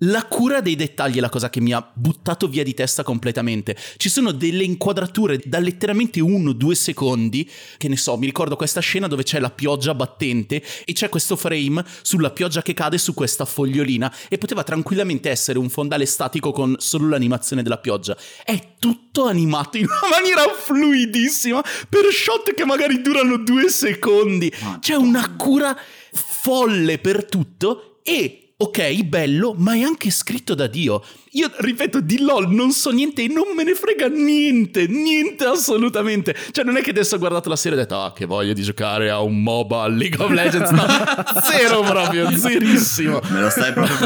[0.06, 3.74] La cura dei dettagli è la cosa che mi ha buttato via di testa completamente.
[3.96, 8.56] Ci sono delle inquadrature da letteralmente uno o due secondi, che ne so, mi ricordo
[8.56, 12.98] questa scena dove c'è la pioggia battente e c'è questo frame sulla pioggia che cade
[12.98, 18.16] su questa fogliolina e poteva tranquillamente essere un fondale statico con solo l'animazione della pioggia.
[18.44, 24.52] È tutto animato in una maniera fluidissima per shot che magari durano due secondi.
[24.80, 25.74] C'è una cura
[26.12, 31.02] folle per tutto e ok, bello, ma è anche scritto da Dio.
[31.32, 36.34] Io ripeto, di LOL non so niente e non me ne frega niente, niente assolutamente.
[36.52, 38.52] Cioè, non è che adesso ho guardato la serie e ho detto, ah, che voglio
[38.52, 40.70] di giocare a un MOBA League of Legends.
[40.70, 40.86] No,
[41.42, 43.20] zero proprio, zerissimo.
[43.30, 43.96] Me lo stai proprio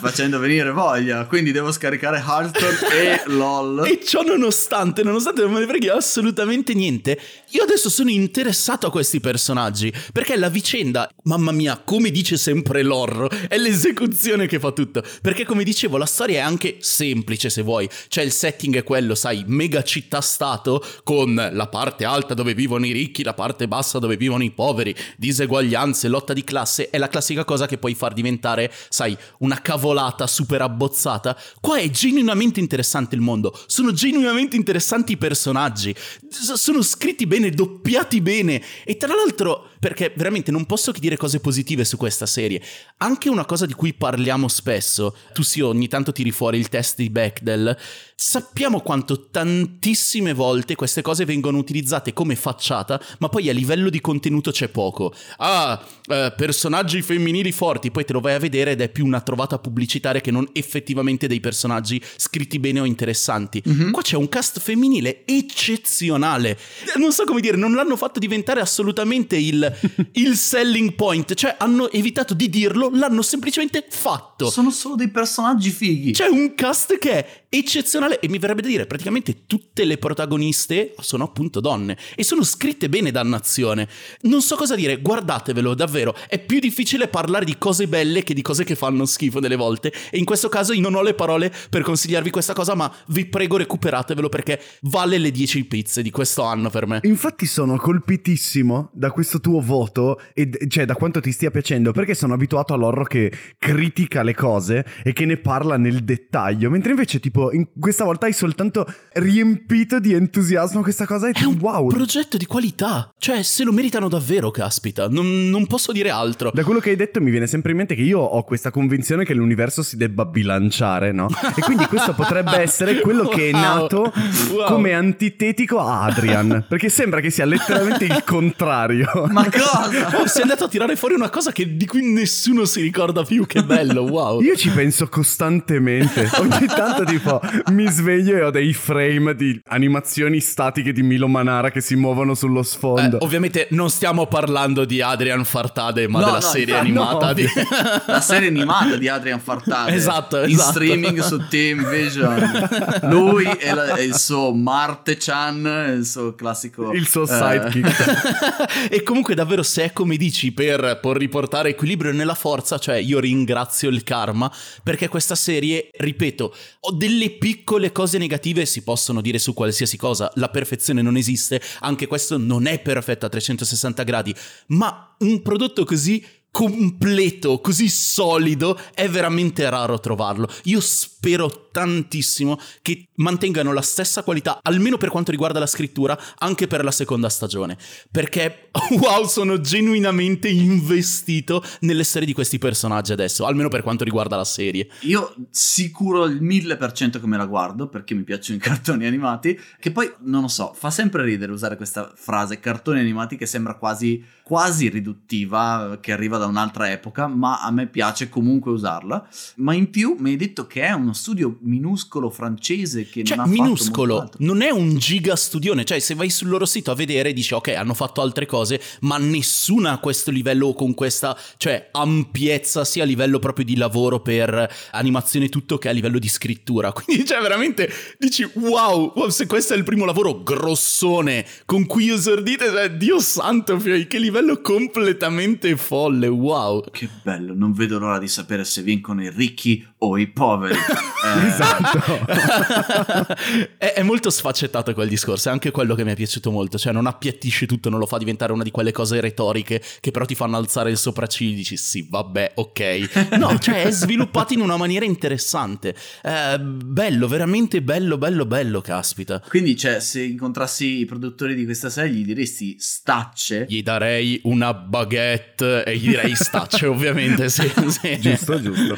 [0.00, 1.26] facendo venire voglia.
[1.26, 3.86] Quindi devo scaricare Hearthstone e LOL.
[3.86, 8.90] E ciò nonostante, nonostante non me ne freghi assolutamente niente, io adesso sono interessato a
[8.90, 9.92] questi personaggi.
[10.10, 14.07] Perché la vicenda, mamma mia, come dice sempre l'horror, è l'esecuzione
[14.46, 15.02] che fa tutto.
[15.22, 17.88] Perché, come dicevo, la storia è anche semplice se vuoi.
[18.08, 22.92] Cioè il setting è quello, sai, mega città-stato con la parte alta dove vivono i
[22.92, 26.90] ricchi, la parte bassa dove vivono i poveri, diseguaglianze, lotta di classe.
[26.90, 31.38] È la classica cosa che puoi far diventare, sai, una cavolata super abbozzata.
[31.60, 33.58] Qua è genuinamente interessante il mondo.
[33.66, 35.94] Sono genuinamente interessanti i personaggi.
[36.28, 38.62] Sono scritti bene, doppiati bene.
[38.84, 42.62] E tra l'altro, perché veramente non posso che dire cose positive su questa serie.
[42.98, 45.16] Anche una cosa di cui parliamo spesso.
[45.32, 47.76] Tu sì, ogni tanto tiri fuori il test di Bechdel,
[48.14, 54.00] sappiamo quanto tantissime volte queste cose vengono utilizzate come facciata, ma poi a livello di
[54.00, 55.12] contenuto c'è poco.
[55.38, 59.20] Ah, eh, personaggi femminili forti, poi te lo vai a vedere ed è più una
[59.20, 63.62] trovata pubblicitaria che non effettivamente dei personaggi scritti bene o interessanti.
[63.66, 63.90] Mm-hmm.
[63.90, 66.58] Qua c'è un cast femminile eccezionale.
[66.96, 69.70] Non so come dire, non l'hanno fatto diventare assolutamente il,
[70.12, 74.50] il selling point, cioè hanno evitato di dirlo, l'hanno semplicemente fatto.
[74.50, 76.12] Sono solo dei personaggi fighi.
[76.12, 80.94] C'è un cast che è eccezionale e mi verrebbe da dire praticamente tutte le protagoniste
[81.00, 83.88] sono appunto donne e sono scritte bene dannazione.
[84.22, 88.42] Non so cosa dire, guardatevelo davvero, è più difficile parlare di cose belle che di
[88.42, 91.52] cose che fanno schifo delle volte e in questo caso io non ho le parole
[91.70, 96.42] per consigliarvi questa cosa ma vi prego recuperatevelo perché vale le 10 pizze di questo
[96.42, 97.00] anno per me.
[97.04, 102.14] Infatti sono colpitissimo da questo tuo voto e cioè da quanto ti stia piacendo perché
[102.14, 107.20] sono abituato all'horror che critica le cose e che ne parla nel dettaglio mentre invece
[107.20, 111.56] tipo tipo, in, questa volta hai soltanto riempito di entusiasmo questa cosa e è un
[111.60, 111.86] wow.
[111.88, 113.12] progetto di qualità.
[113.16, 115.08] Cioè, se lo meritano davvero, caspita.
[115.08, 116.50] Non, non, posso dire altro.
[116.52, 119.24] Da quello che hai detto mi viene sempre in mente che io ho questa convinzione
[119.24, 121.28] che l'universo si debba bilanciare, no?
[121.56, 124.12] E quindi questo potrebbe essere quello che è nato
[124.50, 124.66] wow.
[124.66, 126.64] come antitetico a Adrian.
[126.68, 129.28] Perché sembra che sia letteralmente il contrario.
[129.30, 130.18] Ma cosa?
[130.20, 133.46] Oh, sei andato a tirare fuori una cosa che, di cui nessuno si ricorda più.
[133.46, 134.40] Che bello, wow.
[134.40, 136.28] Io ci penso costantemente.
[136.38, 141.28] Ogni tanto tipo tipo mi sveglio e ho dei frame di animazioni statiche di Milo
[141.28, 143.20] Manara che si muovono sullo sfondo.
[143.20, 147.32] Eh, ovviamente non stiamo parlando di Adrian Fartade, ma no, della no, serie no, animata.
[147.32, 147.46] Di...
[148.06, 149.92] La serie animata di Adrian Fartade.
[149.92, 150.70] Esatto, in esatto.
[150.70, 152.68] streaming su Team Vision.
[153.10, 156.92] Lui e, la, e il suo Marte-chan, il suo classico...
[156.92, 158.88] Il suo sidekick.
[158.90, 163.18] e comunque davvero se è come dici per, per riportare equilibrio nella forza, cioè io
[163.18, 164.50] ringrazio il karma
[164.82, 169.96] perché questa serie, ripeto, ho delle delle piccole cose negative si possono dire su qualsiasi
[169.96, 174.32] cosa, la perfezione non esiste, anche questo non è perfetto a 360 gradi,
[174.68, 180.48] ma un prodotto così completo, così solido, è veramente raro trovarlo.
[180.64, 186.66] Io spero tantissimo che mantengano la stessa qualità, almeno per quanto riguarda la scrittura, anche
[186.66, 187.78] per la seconda stagione.
[188.10, 194.36] Perché, wow, sono genuinamente investito nelle serie di questi personaggi adesso, almeno per quanto riguarda
[194.36, 194.88] la serie.
[195.02, 199.92] Io sicuro il 1000% che me la guardo, perché mi piacciono i cartoni animati, che
[199.92, 204.24] poi, non lo so, fa sempre ridere usare questa frase, cartoni animati, che sembra quasi,
[204.42, 209.28] quasi riduttiva, che arriva da un'altra epoca, ma a me piace comunque usarla.
[209.56, 213.46] Ma in più mi hai detto che è uno studio minuscolo francese che cioè, non
[213.46, 217.32] ha minuscolo, non è un giga studione, cioè se vai sul loro sito a vedere
[217.32, 222.84] dici ok, hanno fatto altre cose, ma nessuna a questo livello con questa, cioè ampiezza
[222.84, 226.90] sia a livello proprio di lavoro per animazione tutto che a livello di scrittura.
[226.92, 232.10] Quindi cioè veramente dici wow, wow se questo è il primo lavoro grossone con cui
[232.10, 236.82] esordite, cioè Dio santo, che livello completamente folle wow.
[236.90, 240.76] Che bello, non vedo l'ora di sapere se vincono i ricchi o i poveri.
[241.18, 241.46] Eh.
[241.48, 242.26] esatto.
[243.76, 246.92] è, è, molto sfaccettato quel discorso, è anche quello che mi è piaciuto molto, cioè
[246.92, 250.36] non appiattisce tutto, non lo fa diventare una di quelle cose retoriche che però ti
[250.36, 253.34] fanno alzare il sopracciglio e dici sì, vabbè, ok.
[253.36, 255.96] No, cioè è sviluppato in una maniera interessante.
[256.22, 259.42] Eh, bello, veramente bello, bello, bello, caspita.
[259.48, 263.66] Quindi, cioè, se incontrassi i produttori di questa serie gli diresti stacce?
[263.68, 268.18] Gli darei una baguette e gli direi stacce, ovviamente, sì, sì.
[268.20, 268.96] Giusto, giusto.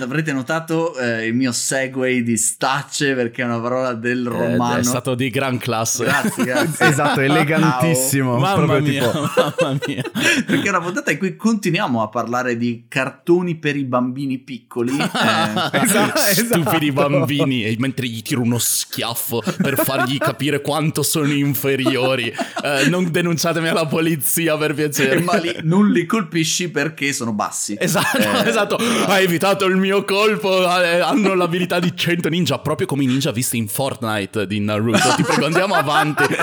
[0.00, 4.76] Avrete notato eh, il mio segue di stacce perché è una parola del eh, romano.
[4.76, 6.04] Eh, è stato di gran classe.
[6.04, 6.86] Grazie, grazie.
[6.88, 8.32] esatto, elegantissimo.
[8.32, 8.40] Wow.
[8.40, 9.30] Mamma mia, tipo...
[9.60, 10.02] mamma mia.
[10.46, 14.96] perché è una puntata in cui continuiamo a parlare di cartoni per i bambini piccoli.
[14.96, 15.02] Eh.
[15.82, 17.08] esatto, Stupidi esatto.
[17.08, 22.32] bambini, mentre gli tiro uno schiaffo per fargli capire quanto sono inferiori.
[22.62, 25.20] Eh, non denunciatemi alla polizia per piacere.
[25.20, 27.76] Ma li, non li colpisci perché sono bassi.
[27.78, 28.76] Esatto, eh, esatto.
[28.76, 30.27] Hai evitato il mio colpo.
[30.30, 35.14] Eh, hanno l'abilità di 100 ninja, proprio come i ninja visti in Fortnite di Naruto.
[35.16, 36.24] Ti prego, andiamo avanti.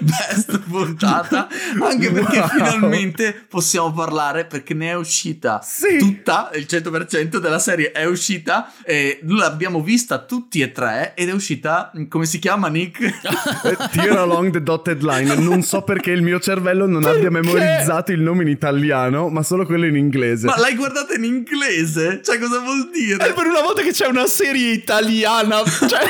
[0.00, 1.48] Best puntata.
[1.80, 2.48] Anche perché wow.
[2.48, 5.98] finalmente possiamo parlare perché ne è uscita sì.
[5.98, 11.32] tutta, il 100% della serie è uscita e l'abbiamo vista tutti e tre ed è
[11.32, 13.20] uscita, come si chiama Nick?
[13.92, 15.34] Tear along the dotted line.
[15.34, 17.18] Non so perché il mio cervello non perché?
[17.18, 20.46] abbia memorizzato il nome in italiano, ma solo quello in inglese.
[20.46, 21.81] Ma l'hai guardata in inglese?
[21.86, 23.28] Cioè, cosa vuol dire?
[23.28, 25.62] È per una volta che c'è una serie italiana.
[25.92, 26.06] Cioè,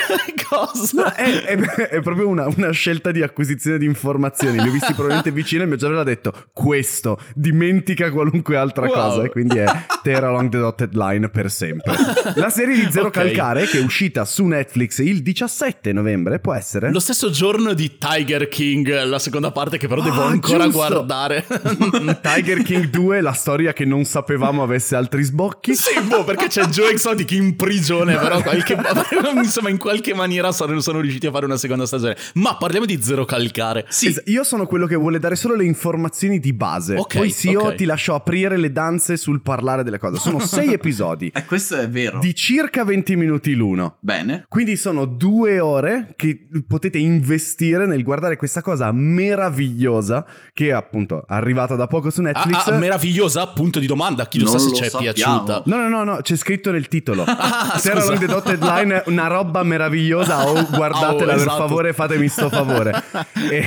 [0.49, 1.03] cosa?
[1.03, 1.57] No, è, è,
[1.89, 4.61] è, proprio una, una, scelta di acquisizione di informazioni.
[4.61, 8.87] Li ho visti probabilmente vicino e il mio cervello ha detto questo, dimentica qualunque altra
[8.87, 8.95] wow.
[8.95, 9.23] cosa.
[9.25, 9.65] E quindi è
[10.03, 11.95] Tear along the dotted line per sempre.
[12.35, 13.33] La serie di Zero okay.
[13.33, 16.91] Calcare che è uscita su Netflix il 17 novembre, può essere?
[16.91, 20.79] Lo stesso giorno di Tiger King, la seconda parte che però devo ah, ancora giusto.
[20.79, 21.47] guardare.
[22.21, 25.62] Tiger King 2, la storia che non sapevamo avesse altri sbocchi.
[25.71, 28.77] Sì, boh, perché c'è Joe Exotic in prigione, però qualche,
[29.37, 32.17] insomma in qualche maniera sono, sono, riusciti a fare una seconda stagione.
[32.35, 33.87] Ma parliamo di Zero Calcare.
[33.89, 34.09] Sì.
[34.09, 36.97] Es- io sono quello che vuole dare solo le informazioni di base.
[36.97, 37.71] Okay, Poi sì, okay.
[37.71, 40.19] io ti lascio aprire le danze sul parlare delle cose.
[40.19, 41.31] Sono sei episodi.
[41.33, 42.19] E eh, questo è vero.
[42.19, 43.99] Di circa 20 minuti l'uno.
[44.01, 44.47] Bene.
[44.49, 51.25] Quindi sono due ore che potete investire nel guardare questa cosa meravigliosa che è appunto
[51.29, 52.67] arrivata da poco su Netflix.
[52.67, 53.47] Ah, ah, meravigliosa?
[53.47, 54.27] Punto di domanda.
[54.27, 55.52] Chi lo non sa se ci è piaciuta.
[55.65, 57.25] No, no, no, no, c'è scritto nel titolo.
[57.27, 60.49] ah, Sarah Long the Dotted Line, una roba meravigliosa.
[60.49, 61.51] Oh, guardatela oh, esatto.
[61.51, 63.03] per favore, fatemi sto favore.
[63.51, 63.67] e,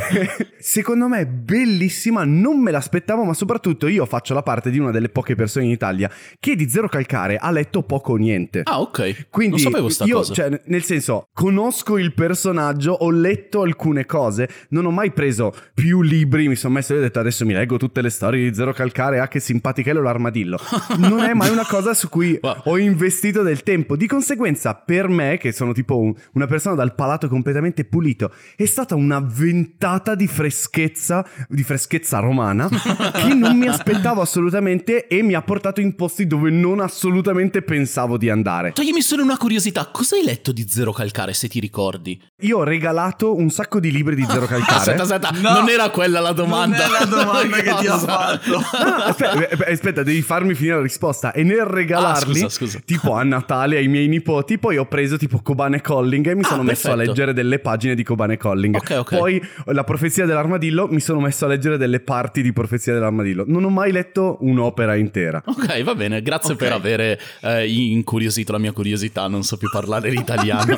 [0.59, 4.91] secondo me è bellissima, non me l'aspettavo, ma soprattutto io faccio la parte di una
[4.91, 8.61] delle poche persone in Italia che di Zero Calcare ha letto poco o niente.
[8.63, 9.27] Ah, ok.
[9.29, 10.33] Quindi non sapevo sta io, cosa.
[10.33, 16.01] Cioè, nel senso, conosco il personaggio, ho letto alcune cose, non ho mai preso più
[16.01, 18.73] libri, mi sono messo e ho detto adesso mi leggo tutte le storie di Zero
[18.73, 20.59] Calcare, ah che simpatichello l'armadillo.
[20.97, 22.61] Non è mai una cosa su cui wow.
[22.65, 23.95] ho investito del tempo.
[23.95, 28.65] Di conseguenza, per me, che sono tipo un, una persona dal palato completamente pulito, è
[28.65, 32.69] stata una ventata di freschezza, di freschezza romana,
[33.13, 38.17] che non mi aspettavo assolutamente e mi ha portato in posti dove non assolutamente pensavo
[38.17, 38.71] di andare.
[38.71, 42.21] Toglimi solo una curiosità, cosa hai letto di Zero Calcare, se ti ricordi?
[42.41, 44.93] Io ho regalato un sacco di libri di Zero Calcare.
[44.93, 46.85] aspetta, aspetta, no, non era quella la domanda.
[46.85, 48.51] Non è la domanda che ti ho fatto.
[48.51, 51.31] No, aspetta, aspetta, devi farmi finire la risposta.
[51.31, 52.79] E nel regalarli, ah, scusa, scusa.
[52.85, 56.47] tipo a Natale ai miei nipoti, poi ho preso tipo Kobane Colling e mi ah,
[56.47, 58.75] sono messo a leggere delle pagine di Kobane Colling.
[58.75, 59.17] Okay, okay.
[59.17, 63.43] Poi la profezia dell'armadillo, mi sono messo a leggere delle parti di profezia dell'armadillo.
[63.47, 65.41] Non ho mai letto un'opera intera.
[65.45, 66.67] Ok, va bene, grazie okay.
[66.67, 69.27] per aver eh, incuriosito la mia curiosità.
[69.27, 70.77] Non so più parlare l'italiano.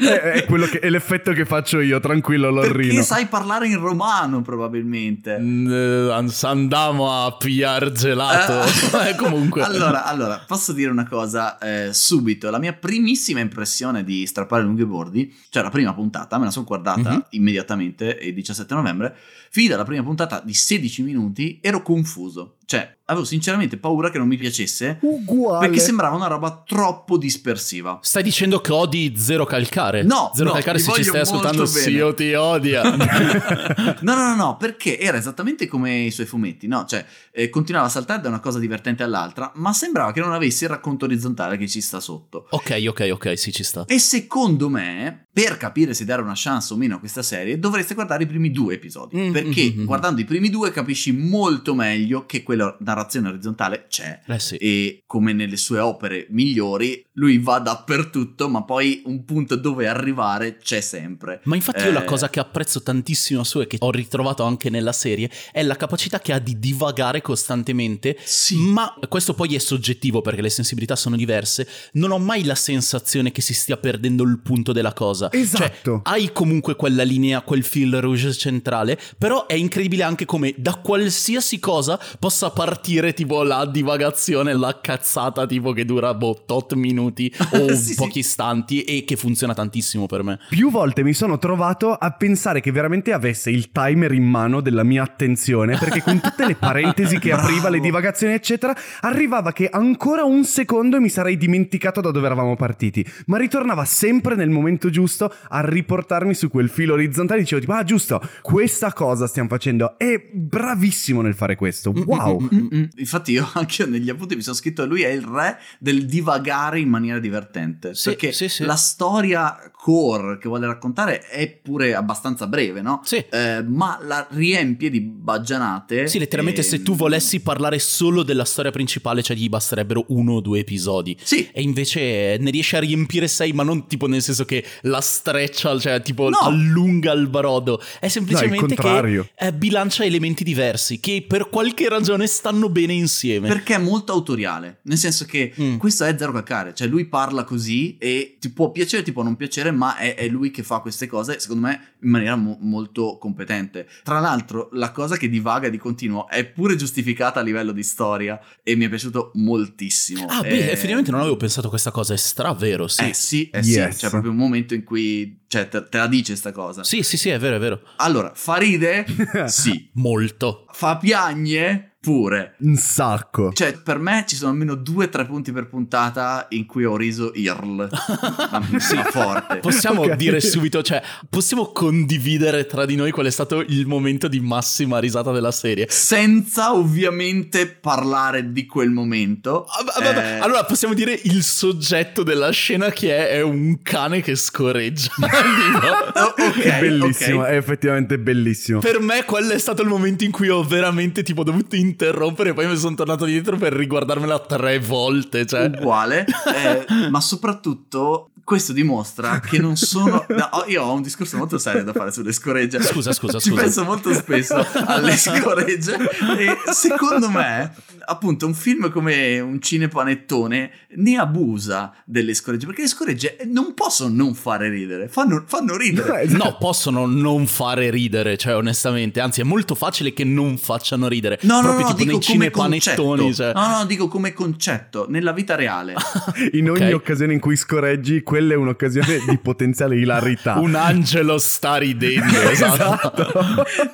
[0.00, 2.88] è, è, quello che, è l'effetto che faccio io, tranquillo, Lorrino.
[2.88, 5.38] Perché sai parlare in romano, probabilmente.
[5.38, 8.62] Mm, eh, andiamo a pigliar gelato.
[9.04, 9.62] Eh, comunque.
[9.62, 12.50] Allora, allora, posso dire una cosa eh, subito.
[12.50, 16.64] La mia primissima impressione di strappare lunghi bordi, cioè la prima puntata, me la sono
[16.64, 17.20] guardata mm-hmm.
[17.30, 19.16] immediatamente il 17 novembre.
[19.54, 22.56] Finita la prima puntata di 16 minuti, ero confuso.
[22.66, 24.98] Cioè, avevo sinceramente paura che non mi piacesse.
[25.02, 25.66] Uguale.
[25.66, 27.98] Perché sembrava una roba troppo dispersiva.
[28.02, 30.02] Stai dicendo che odi Zero Calcare?
[30.02, 30.32] No.
[30.34, 32.82] Zero no, Calcare, se ci stai ascoltando, sì, io ti odia.
[34.00, 36.84] no, no, no, no, perché era esattamente come i suoi fumetti, no?
[36.84, 40.64] Cioè, eh, continuava a saltare da una cosa divertente all'altra, ma sembrava che non avesse
[40.64, 42.46] il racconto orizzontale che ci sta sotto.
[42.50, 43.84] Ok, ok, ok, sì, ci sta.
[43.86, 47.94] E secondo me, per capire se dare una chance o meno a questa serie, dovreste
[47.94, 49.16] guardare i primi due episodi.
[49.16, 49.84] Mm, perché mm, mm, mm.
[49.84, 54.22] guardando i primi due capisci molto meglio che quella narrazione orizzontale c'è.
[54.26, 54.56] Eh sì.
[54.56, 60.56] E come nelle sue opere migliori, lui va dappertutto, ma poi un punto dove arrivare
[60.56, 61.40] c'è sempre.
[61.44, 64.92] Ma infatti io la cosa che apprezzo tantissimo su e che ho ritrovato anche nella
[64.92, 68.16] serie è la capacità che ha di divagare costantemente.
[68.24, 68.56] Sì.
[68.56, 71.68] Ma questo poi è soggettivo perché le sensibilità sono diverse.
[71.92, 75.30] Non ho mai la sensazione che si stia perdendo il punto della cosa.
[75.32, 76.00] Esatto.
[76.02, 80.74] Cioè, hai comunque quella linea, quel fil rouge centrale, però è incredibile anche come da
[80.82, 87.32] qualsiasi cosa possa partire tipo la divagazione, la cazzata tipo che dura boh, tot minuti
[87.52, 88.18] o Sì, pochi sì.
[88.20, 90.38] istanti e che funziona tantissimo per me.
[90.48, 94.82] Più volte mi sono trovato a pensare che veramente avesse il timer in mano della
[94.82, 100.24] mia attenzione, perché con tutte le parentesi che apriva, le divagazioni, eccetera, arrivava che ancora
[100.24, 103.04] un secondo e mi sarei dimenticato da dove eravamo partiti.
[103.26, 107.40] Ma ritornava sempre nel momento giusto a riportarmi su quel filo orizzontale.
[107.40, 109.96] Dicevo, tipo, ah, giusto, questa cosa stiamo facendo.
[109.98, 111.92] È bravissimo nel fare questo.
[111.94, 112.48] Wow.
[112.52, 112.88] Mm-mm.
[112.96, 116.88] Infatti io anche negli appunti mi sono scritto lui è il re del divagare in
[116.88, 118.64] maniera divertente Sì, perché sì, sì.
[118.64, 123.00] la storia core che vuole raccontare è pure abbastanza breve no?
[123.04, 123.24] Sì.
[123.30, 128.44] Eh, ma la riempie di baggianate Sì, letteralmente e- se tu volessi parlare solo della
[128.44, 131.16] storia principale, cioè gli basterebbero uno o due episodi.
[131.22, 135.00] sì E invece ne riesce a riempire sei, ma non tipo nel senso che la
[135.00, 136.38] streccia, cioè tipo No.
[136.40, 137.80] allunga il brodo.
[138.00, 138.74] È semplicemente che
[139.04, 139.28] contrario.
[139.38, 143.48] eh, bilancia elementi diversi che per qualche ragione stanno bene insieme.
[143.48, 145.76] perché è molto autoriale nel senso che Mm.
[145.76, 149.36] questo è zero calcare cioè lui parla così e ti può piacere ti può non
[149.36, 153.18] piacere ma è, è lui che fa queste cose secondo me in maniera mo- molto
[153.18, 157.82] competente tra l'altro la cosa che divaga di continuo è pure giustificata a livello di
[157.82, 161.90] storia e mi è piaciuto moltissimo Ah, beh, Eh, effettivamente non avevo pensato a questa
[161.90, 163.08] cosa, è stravero, sì.
[163.08, 163.92] eh sì, eh Yes.
[163.94, 166.82] sì, c'è proprio un momento in cui cioè, te, te la dice sta cosa.
[166.82, 167.80] Sì, sì, sì, è vero, è vero.
[167.96, 169.06] Allora, fa ride?
[169.46, 169.90] sì.
[169.94, 170.66] Molto.
[170.72, 171.93] Fa piagne?
[172.04, 172.54] Pure.
[172.58, 173.50] Un sacco.
[173.52, 176.96] Cioè, per me ci sono almeno due o tre punti per puntata in cui ho
[176.98, 177.88] riso IRL.
[178.52, 179.56] ma, sì, forte.
[179.58, 180.14] Possiamo Ok.
[180.16, 184.98] dire subito, cioè, possiamo condividere tra di noi qual è stato il momento di massima
[184.98, 185.86] risata della serie.
[185.88, 189.64] Senza ovviamente parlare di quel momento.
[189.64, 193.80] Ah, va- vabbè, Eh, Allora possiamo dire il soggetto della scena che è, è un
[193.82, 195.10] cane che scorreggia.
[196.16, 197.46] Oh, ok, è bellissimo, ok.
[197.48, 198.78] è effettivamente bellissimo.
[198.78, 202.54] per me quello è stato il momento in cui ho veramente tipo dovuto interrompere e
[202.54, 205.46] poi mi sono tornato dietro per riguardarmela tre volte.
[205.46, 205.70] Cioè.
[205.78, 206.24] uguale,
[206.54, 210.24] eh, ma soprattutto questo dimostra che non sono.
[210.30, 212.80] no, io ho un discorso molto serio da fare sulle scoregge.
[212.82, 213.62] Scusa, scusa, Ci scusa.
[213.62, 214.54] penso molto spesso
[214.86, 215.96] alle scoregge.
[216.38, 217.74] e secondo me,
[218.06, 222.66] appunto, un film come un cinepanettone ne abusa delle scoregge.
[222.66, 226.22] Perché le scoregge non possono non fare ridere, fanno, fanno ridere.
[226.22, 231.08] Eh, No, possono non fare ridere, cioè onestamente, anzi è molto facile che non facciano
[231.08, 231.38] ridere.
[231.42, 233.34] No, no, Proprio no, tipo dico nei come cinepanettoni, concetto.
[233.34, 233.52] cioè.
[233.54, 235.94] No, no, dico come concetto, nella vita reale.
[236.52, 236.94] In ogni Ok.
[236.94, 240.58] occasione in cui scorreggi, quella è un'occasione di potenziale ilarità.
[240.58, 243.32] Un angelo sta ridendo, esatto.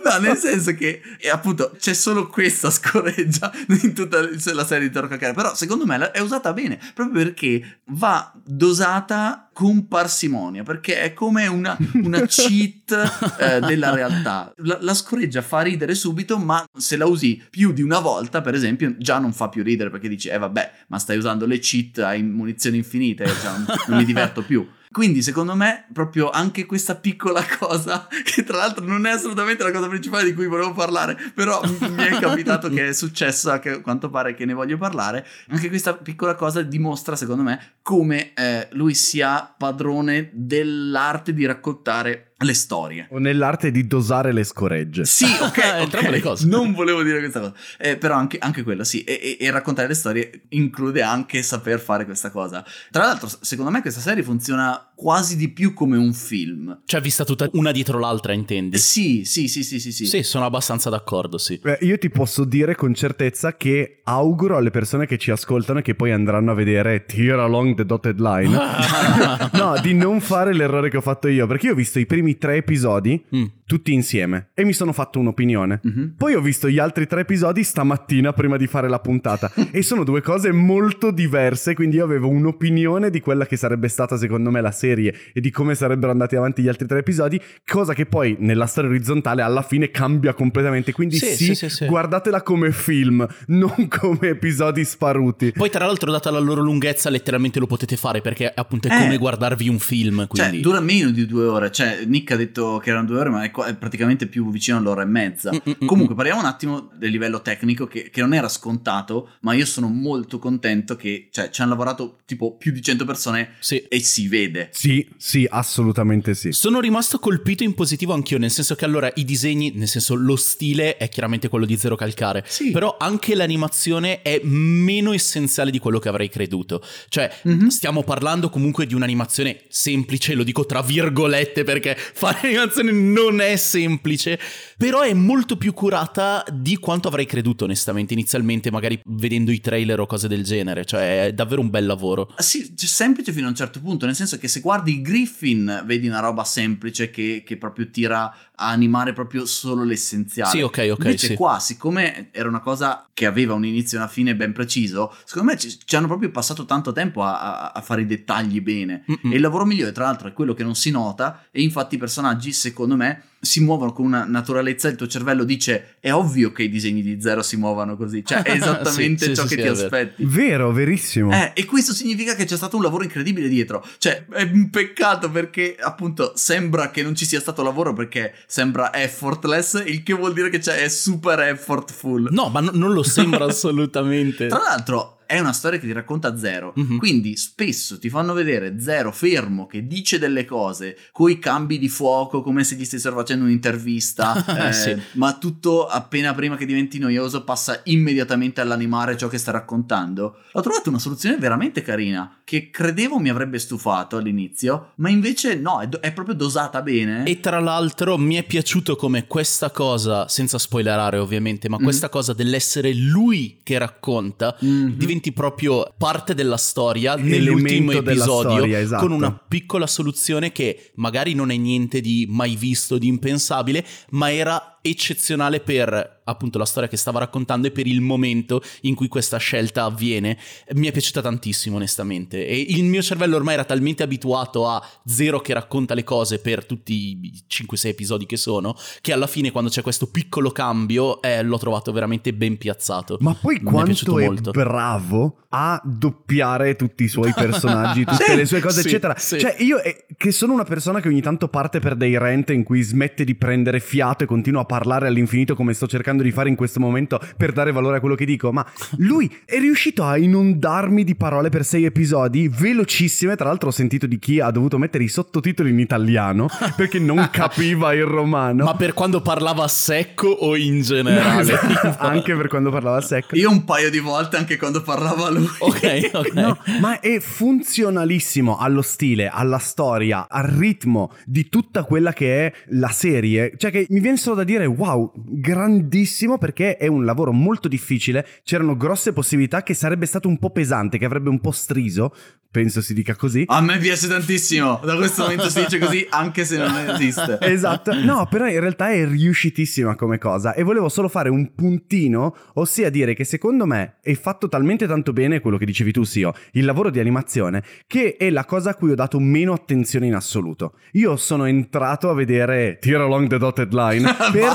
[0.03, 4.95] No, nel senso che e appunto c'è solo questa scoreggia in tutta la serie di
[4.95, 5.35] Toro Cacare.
[5.35, 10.63] Però secondo me è usata bene proprio perché va dosata con parsimonia.
[10.63, 14.51] Perché è come una, una cheat eh, della realtà.
[14.57, 18.55] La, la scoreggia fa ridere subito, ma se la usi più di una volta, per
[18.55, 21.99] esempio, già non fa più ridere perché dici, eh vabbè, ma stai usando le cheat,
[21.99, 24.67] hai munizioni infinite, cioè, non- non mi diverto più.
[24.93, 29.71] Quindi secondo me proprio anche questa piccola cosa, che tra l'altro non è assolutamente la
[29.71, 33.81] cosa principale di cui volevo parlare, però mi è capitato che è successa, che a
[33.81, 38.67] quanto pare che ne voglio parlare, anche questa piccola cosa dimostra secondo me come eh,
[38.73, 43.07] lui sia padrone dell'arte di raccontare le storie.
[43.11, 45.05] O nell'arte di dosare le scoregge.
[45.05, 46.15] Sì, ok, Entrambe ok.
[46.15, 46.47] le cose.
[46.47, 47.55] Non volevo dire questa cosa.
[47.79, 49.05] Eh, però anche, anche quello, sì.
[49.05, 52.65] E, e- e raccontare le storie include anche saper fare questa cosa.
[52.91, 56.81] Tra l'altro, secondo me questa serie funziona quasi di più come un film.
[56.85, 58.79] Cioè vista tutta una dietro l'altra, intendi?
[58.79, 59.93] Sì, sì, sì, sì, sì.
[59.93, 60.07] sì.
[60.07, 61.59] Sì, sono abbastanza d'accordo, sì.
[61.63, 65.83] Beh, io ti posso dire con certezza che auguro alle persone che ci ascoltano e
[65.83, 68.59] che poi andranno a vedere Tear Along the Dotted Line
[69.53, 72.30] no, di non fare l'errore che ho fatto io perché io ho visto i primi
[72.35, 73.51] tre episodi Mm.
[73.71, 76.15] Tutti insieme e mi sono fatto un'opinione Mhm.
[76.17, 80.03] poi ho visto gli altri tre episodi stamattina prima di fare la puntata e sono
[80.03, 84.61] due cose molto diverse quindi io avevo un'opinione di quella che sarebbe stata secondo me
[84.61, 88.35] la serie e di come sarebbero andati avanti gli altri tre episodi cosa che poi
[88.41, 91.87] nella storia orizzontale alla fine cambia completamente quindi Sì, sì, sì, sì, sì.
[91.87, 97.61] guardatela come film non come episodi sparuti Poi tra l'altro data la loro lunghezza letteralmente
[97.61, 98.99] lo potete fare perché appunto è Eh.
[98.99, 100.61] come guardarvi un film, Cioè, quindi...
[100.61, 101.71] dura meno di due ore.
[101.71, 105.03] Cioè, Nick ha detto che erano due ore, ma è è praticamente più vicino all'ora
[105.03, 105.51] e mezza.
[105.51, 105.87] Mm-mm.
[105.87, 109.89] Comunque parliamo un attimo del livello tecnico che, che, non era scontato, ma io sono
[109.89, 113.79] molto contento che cioè, ci hanno lavorato tipo più di 100 persone sì.
[113.79, 114.71] e si vede.
[114.73, 116.53] Sì, sì, assolutamente sì.
[116.53, 120.37] Sono rimasto colpito in positivo anch'io, nel senso che allora i disegni, nel senso lo
[120.37, 122.71] stile è chiaramente quello di Zero Calcare, sì.
[122.71, 126.83] però anche l'animazione è meno essenziale di quello che avrei creduto.
[127.09, 127.69] Cioè, mm-hmm.
[127.69, 133.50] stiamo parlando comunque di un'animazione semplice, lo dico tra virgolette perché fare animazione non è
[133.57, 134.39] semplice,
[134.77, 140.01] però è molto più curata di quanto avrei creduto onestamente inizialmente, magari vedendo i trailer
[140.01, 142.35] o cose del genere, cioè è davvero un bel lavoro.
[142.39, 146.21] Sì, semplice fino a un certo punto, nel senso che se guardi Griffin vedi una
[146.21, 150.51] roba semplice che, che proprio tira a animare proprio solo l'essenziale.
[150.51, 151.05] Sì, ok, ok.
[151.05, 151.35] Invece sì.
[151.35, 155.53] qua, siccome era una cosa che aveva un inizio e una fine ben preciso, secondo
[155.53, 159.05] me ci, ci hanno proprio passato tanto tempo a, a, a fare i dettagli bene.
[159.11, 159.33] Mm-mm.
[159.33, 161.99] E il lavoro migliore, tra l'altro, è quello che non si nota e infatti i
[161.99, 166.65] personaggi, secondo me, si muovono con una naturalezza, il tuo cervello dice è ovvio che
[166.65, 169.73] i disegni di zero si muovano così, cioè è esattamente sì, ciò sì, che sì,
[169.73, 170.25] ti aspetti.
[170.25, 171.33] Vero, verissimo.
[171.33, 175.31] Eh, e questo significa che c'è stato un lavoro incredibile dietro, cioè è un peccato
[175.31, 180.35] perché appunto sembra che non ci sia stato lavoro perché sembra effortless, il che vuol
[180.35, 182.29] dire che è super effortful.
[182.31, 184.49] No, ma n- non lo sembra assolutamente.
[184.49, 186.75] Tra l'altro è una storia che ti racconta Zero.
[186.77, 186.99] Mm-hmm.
[186.99, 192.43] Quindi spesso ti fanno vedere Zero fermo che dice delle cose coi cambi di fuoco
[192.43, 195.01] come se gli stessero facendo un'intervista, eh, sì.
[195.13, 200.37] ma tutto appena prima che diventi noioso passa immediatamente all'animare ciò che sta raccontando.
[200.51, 205.79] Ho trovato una soluzione veramente carina che credevo mi avrebbe stufato all'inizio, ma invece no,
[205.79, 207.23] è, do- è proprio dosata bene.
[207.23, 211.85] E tra l'altro mi è piaciuto come questa cosa, senza spoilerare ovviamente, ma mm-hmm.
[211.85, 214.89] questa cosa dell'essere lui che racconta mm-hmm.
[214.97, 219.07] diventa diventi proprio parte della storia nell'ultimo episodio storia, esatto.
[219.07, 224.33] con una piccola soluzione che magari non è niente di mai visto, di impensabile, ma
[224.33, 229.09] era eccezionale per appunto la storia che stava raccontando e per il momento in cui
[229.09, 230.39] questa scelta avviene.
[230.75, 235.41] Mi è piaciuta tantissimo onestamente e il mio cervello ormai era talmente abituato a Zero
[235.41, 239.71] che racconta le cose per tutti i 5-6 episodi che sono che alla fine quando
[239.71, 243.17] c'è questo piccolo cambio eh, l'ho trovato veramente ben piazzato.
[243.21, 248.37] Ma poi Mi quanto è, è bravo a doppiare tutti i suoi personaggi, tutte sì,
[248.37, 249.15] le sue cose, sì, eccetera.
[249.17, 249.39] Sì.
[249.39, 252.63] Cioè, io eh, che sono una persona che ogni tanto parte per dei rent in
[252.63, 256.49] cui smette di prendere fiato e continua a parlare all'infinito come sto cercando di fare
[256.49, 258.65] in questo momento per dare valore a quello che dico, ma
[258.99, 263.35] lui è riuscito a inondarmi di parole per sei episodi velocissime.
[263.35, 266.47] Tra l'altro, ho sentito di chi ha dovuto mettere i sottotitoli in italiano
[266.77, 268.63] perché non capiva il romano.
[268.63, 271.53] Ma per quando parlava secco o in generale?
[271.83, 273.35] No, anche per quando parlava secco.
[273.35, 275.49] Io un paio di volte anche quando parlava lui.
[275.61, 276.33] Ok, ok.
[276.35, 282.53] No, ma è funzionalissimo allo stile, alla storia, al ritmo di tutta quella che è
[282.69, 283.53] la serie.
[283.57, 288.27] Cioè, che mi viene solo da dire, wow, grandissimo perché è un lavoro molto difficile.
[288.43, 292.15] C'erano grosse possibilità che sarebbe stato un po' pesante, che avrebbe un po' striso.
[292.53, 293.45] Penso si dica così.
[293.47, 294.81] A me piace tantissimo.
[294.85, 297.39] Da questo momento si dice così, anche se non esiste.
[297.43, 297.95] esatto.
[297.95, 300.55] No, però in realtà è riuscitissima come cosa.
[300.55, 305.13] E volevo solo fare un puntino, ossia dire che secondo me è fatto talmente tanto
[305.13, 308.75] bene quello che dicevi tu, Sio, il lavoro di animazione, che è la cosa a
[308.75, 310.75] cui ho dato meno attenzione in assoluto.
[310.95, 314.50] Io sono entrato a vedere Tear Along the Dotted Line per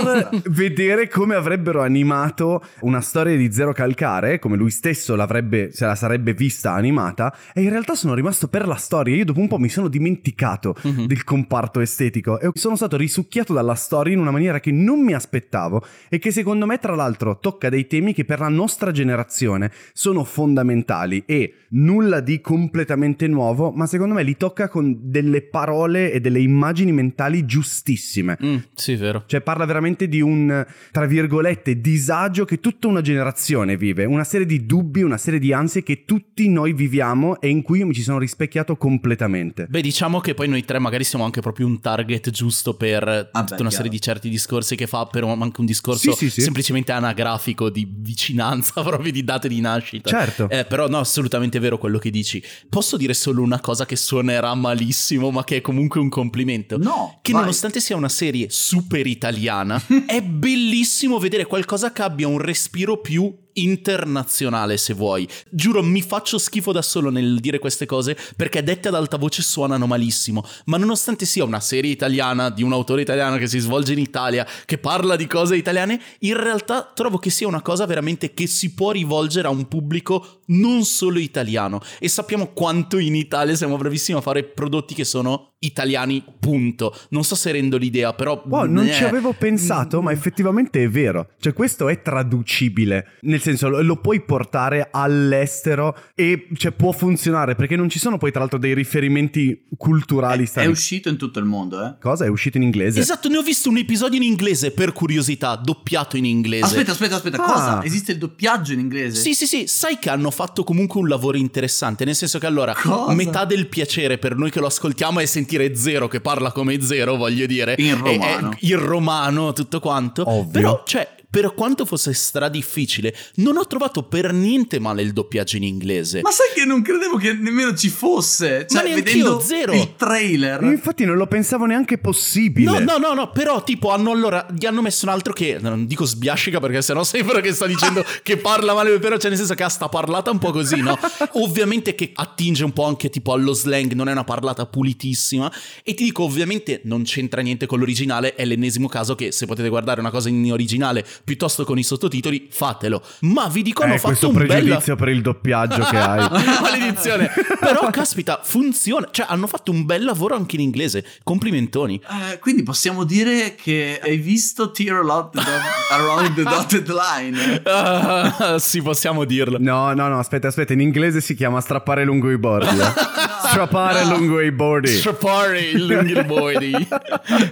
[0.49, 5.95] vedere come avrebbero animato una storia di Zero Calcare, come lui stesso l'avrebbe, se la
[5.95, 9.15] sarebbe vista animata, e in realtà realtà sono rimasto per la storia.
[9.15, 11.05] Io dopo un po' mi sono dimenticato mm-hmm.
[11.05, 15.13] del comparto estetico e sono stato risucchiato dalla storia in una maniera che non mi
[15.13, 19.71] aspettavo e che secondo me tra l'altro tocca dei temi che per la nostra generazione
[19.93, 26.11] sono fondamentali e nulla di completamente nuovo, ma secondo me li tocca con delle parole
[26.11, 28.37] e delle immagini mentali giustissime.
[28.43, 29.23] Mm, sì, vero.
[29.25, 34.45] Cioè parla veramente di un, tra virgolette, disagio che tutta una generazione vive, una serie
[34.45, 37.93] di dubbi, una serie di ansie che tutti noi viviamo e in cui io mi
[37.93, 39.67] ci sono rispecchiato completamente.
[39.69, 43.21] Beh, diciamo che poi noi tre magari siamo anche proprio un target giusto per ah,
[43.21, 43.69] tutta beh, una chiaro.
[43.69, 46.41] serie di certi discorsi che fa, però anche un discorso sì, sì, sì.
[46.41, 50.09] semplicemente anagrafico di vicinanza proprio di date di nascita.
[50.09, 50.49] Certo.
[50.49, 52.43] Eh, però no, assolutamente vero quello che dici.
[52.69, 56.77] Posso dire solo una cosa che suonerà malissimo, ma che è comunque un complimento?
[56.77, 57.19] No.
[57.21, 57.41] Che vai.
[57.41, 59.74] nonostante sia una serie super italiana,
[60.05, 65.27] è bellissimo vedere qualcosa che abbia un respiro più internazionale se vuoi.
[65.49, 69.41] Giuro, mi faccio schifo da solo nel dire queste cose perché dette ad alta voce
[69.41, 73.93] suonano malissimo, ma nonostante sia una serie italiana di un autore italiano che si svolge
[73.93, 78.33] in Italia, che parla di cose italiane, in realtà trovo che sia una cosa veramente
[78.33, 81.81] che si può rivolgere a un pubblico non solo italiano.
[81.99, 86.95] E sappiamo quanto in Italia siamo bravissimi a fare prodotti che sono italiani, punto.
[87.09, 88.43] Non so se rendo l'idea, però...
[88.49, 88.93] Oh, non eh.
[88.93, 91.29] ci avevo pensato, ma effettivamente è vero.
[91.39, 97.55] Cioè questo è traducibile, nel senso lo, lo puoi portare all'estero e cioè, può funzionare,
[97.55, 100.47] perché non ci sono poi tra l'altro dei riferimenti culturali.
[100.51, 101.95] È, è uscito in tutto il mondo, eh?
[101.99, 102.25] Cosa?
[102.25, 102.99] È uscito in inglese?
[102.99, 106.65] Esatto, ne ho visto un episodio in inglese, per curiosità, doppiato in inglese.
[106.65, 107.51] Aspetta, aspetta, aspetta, ah.
[107.51, 107.83] cosa?
[107.83, 109.19] Esiste il doppiaggio in inglese?
[109.19, 112.75] Sì, sì, sì, sai che hanno fatto comunque un lavoro interessante, nel senso che allora,
[112.75, 113.13] cosa?
[113.13, 115.44] metà del piacere per noi che lo ascoltiamo è sentire
[115.75, 117.75] Zero che parla come Zero, voglio dire.
[117.77, 118.51] In romano.
[118.51, 120.23] È, è, in romano, tutto quanto.
[120.27, 120.51] Ovvio.
[120.51, 125.57] Però, cioè, per quanto fosse stra difficile, non ho trovato per niente male il doppiaggio
[125.57, 126.21] in inglese.
[126.21, 128.65] Ma sai che non credevo che nemmeno ci fosse?
[128.69, 129.73] Cioè, Ma vedendo zero.
[129.73, 130.63] il trailer.
[130.63, 132.71] Infatti non lo pensavo neanche possibile.
[132.71, 135.85] No, no, no, no, però tipo hanno allora gli hanno messo un altro che non
[135.85, 139.55] dico sbiascica perché sennò sembra che sta dicendo che parla male, però c'è nel senso
[139.55, 140.97] che ha sta parlata un po' così, no?
[141.33, 145.51] Ovviamente che attinge un po' anche tipo allo slang, non è una parlata pulitissima
[145.83, 149.67] e ti dico ovviamente non c'entra niente con l'originale, è l'ennesimo caso che se potete
[149.67, 153.01] guardare una cosa in originale piuttosto con i sottotitoli, fatelo.
[153.21, 156.29] Ma vi dico, hanno eh, fatto un pregiudizio per il doppiaggio che hai.
[156.61, 157.31] Maledizione.
[157.59, 159.09] Però, caspita, funziona.
[159.11, 161.03] Cioè, hanno fatto un bel lavoro anche in inglese.
[161.23, 161.99] Complimentoni.
[162.31, 167.63] Eh, quindi possiamo dire che hai visto Tear Around the Dotted Line?
[167.65, 169.57] Uh, sì, possiamo dirlo.
[169.59, 170.73] No, no, no, aspetta, aspetta.
[170.73, 172.77] In inglese si chiama strappare lungo i bordi.
[172.77, 173.33] Eh.
[173.55, 174.17] Strappare no.
[174.17, 174.89] lungo i bordi.
[174.89, 176.87] Strappare lungo i bordi.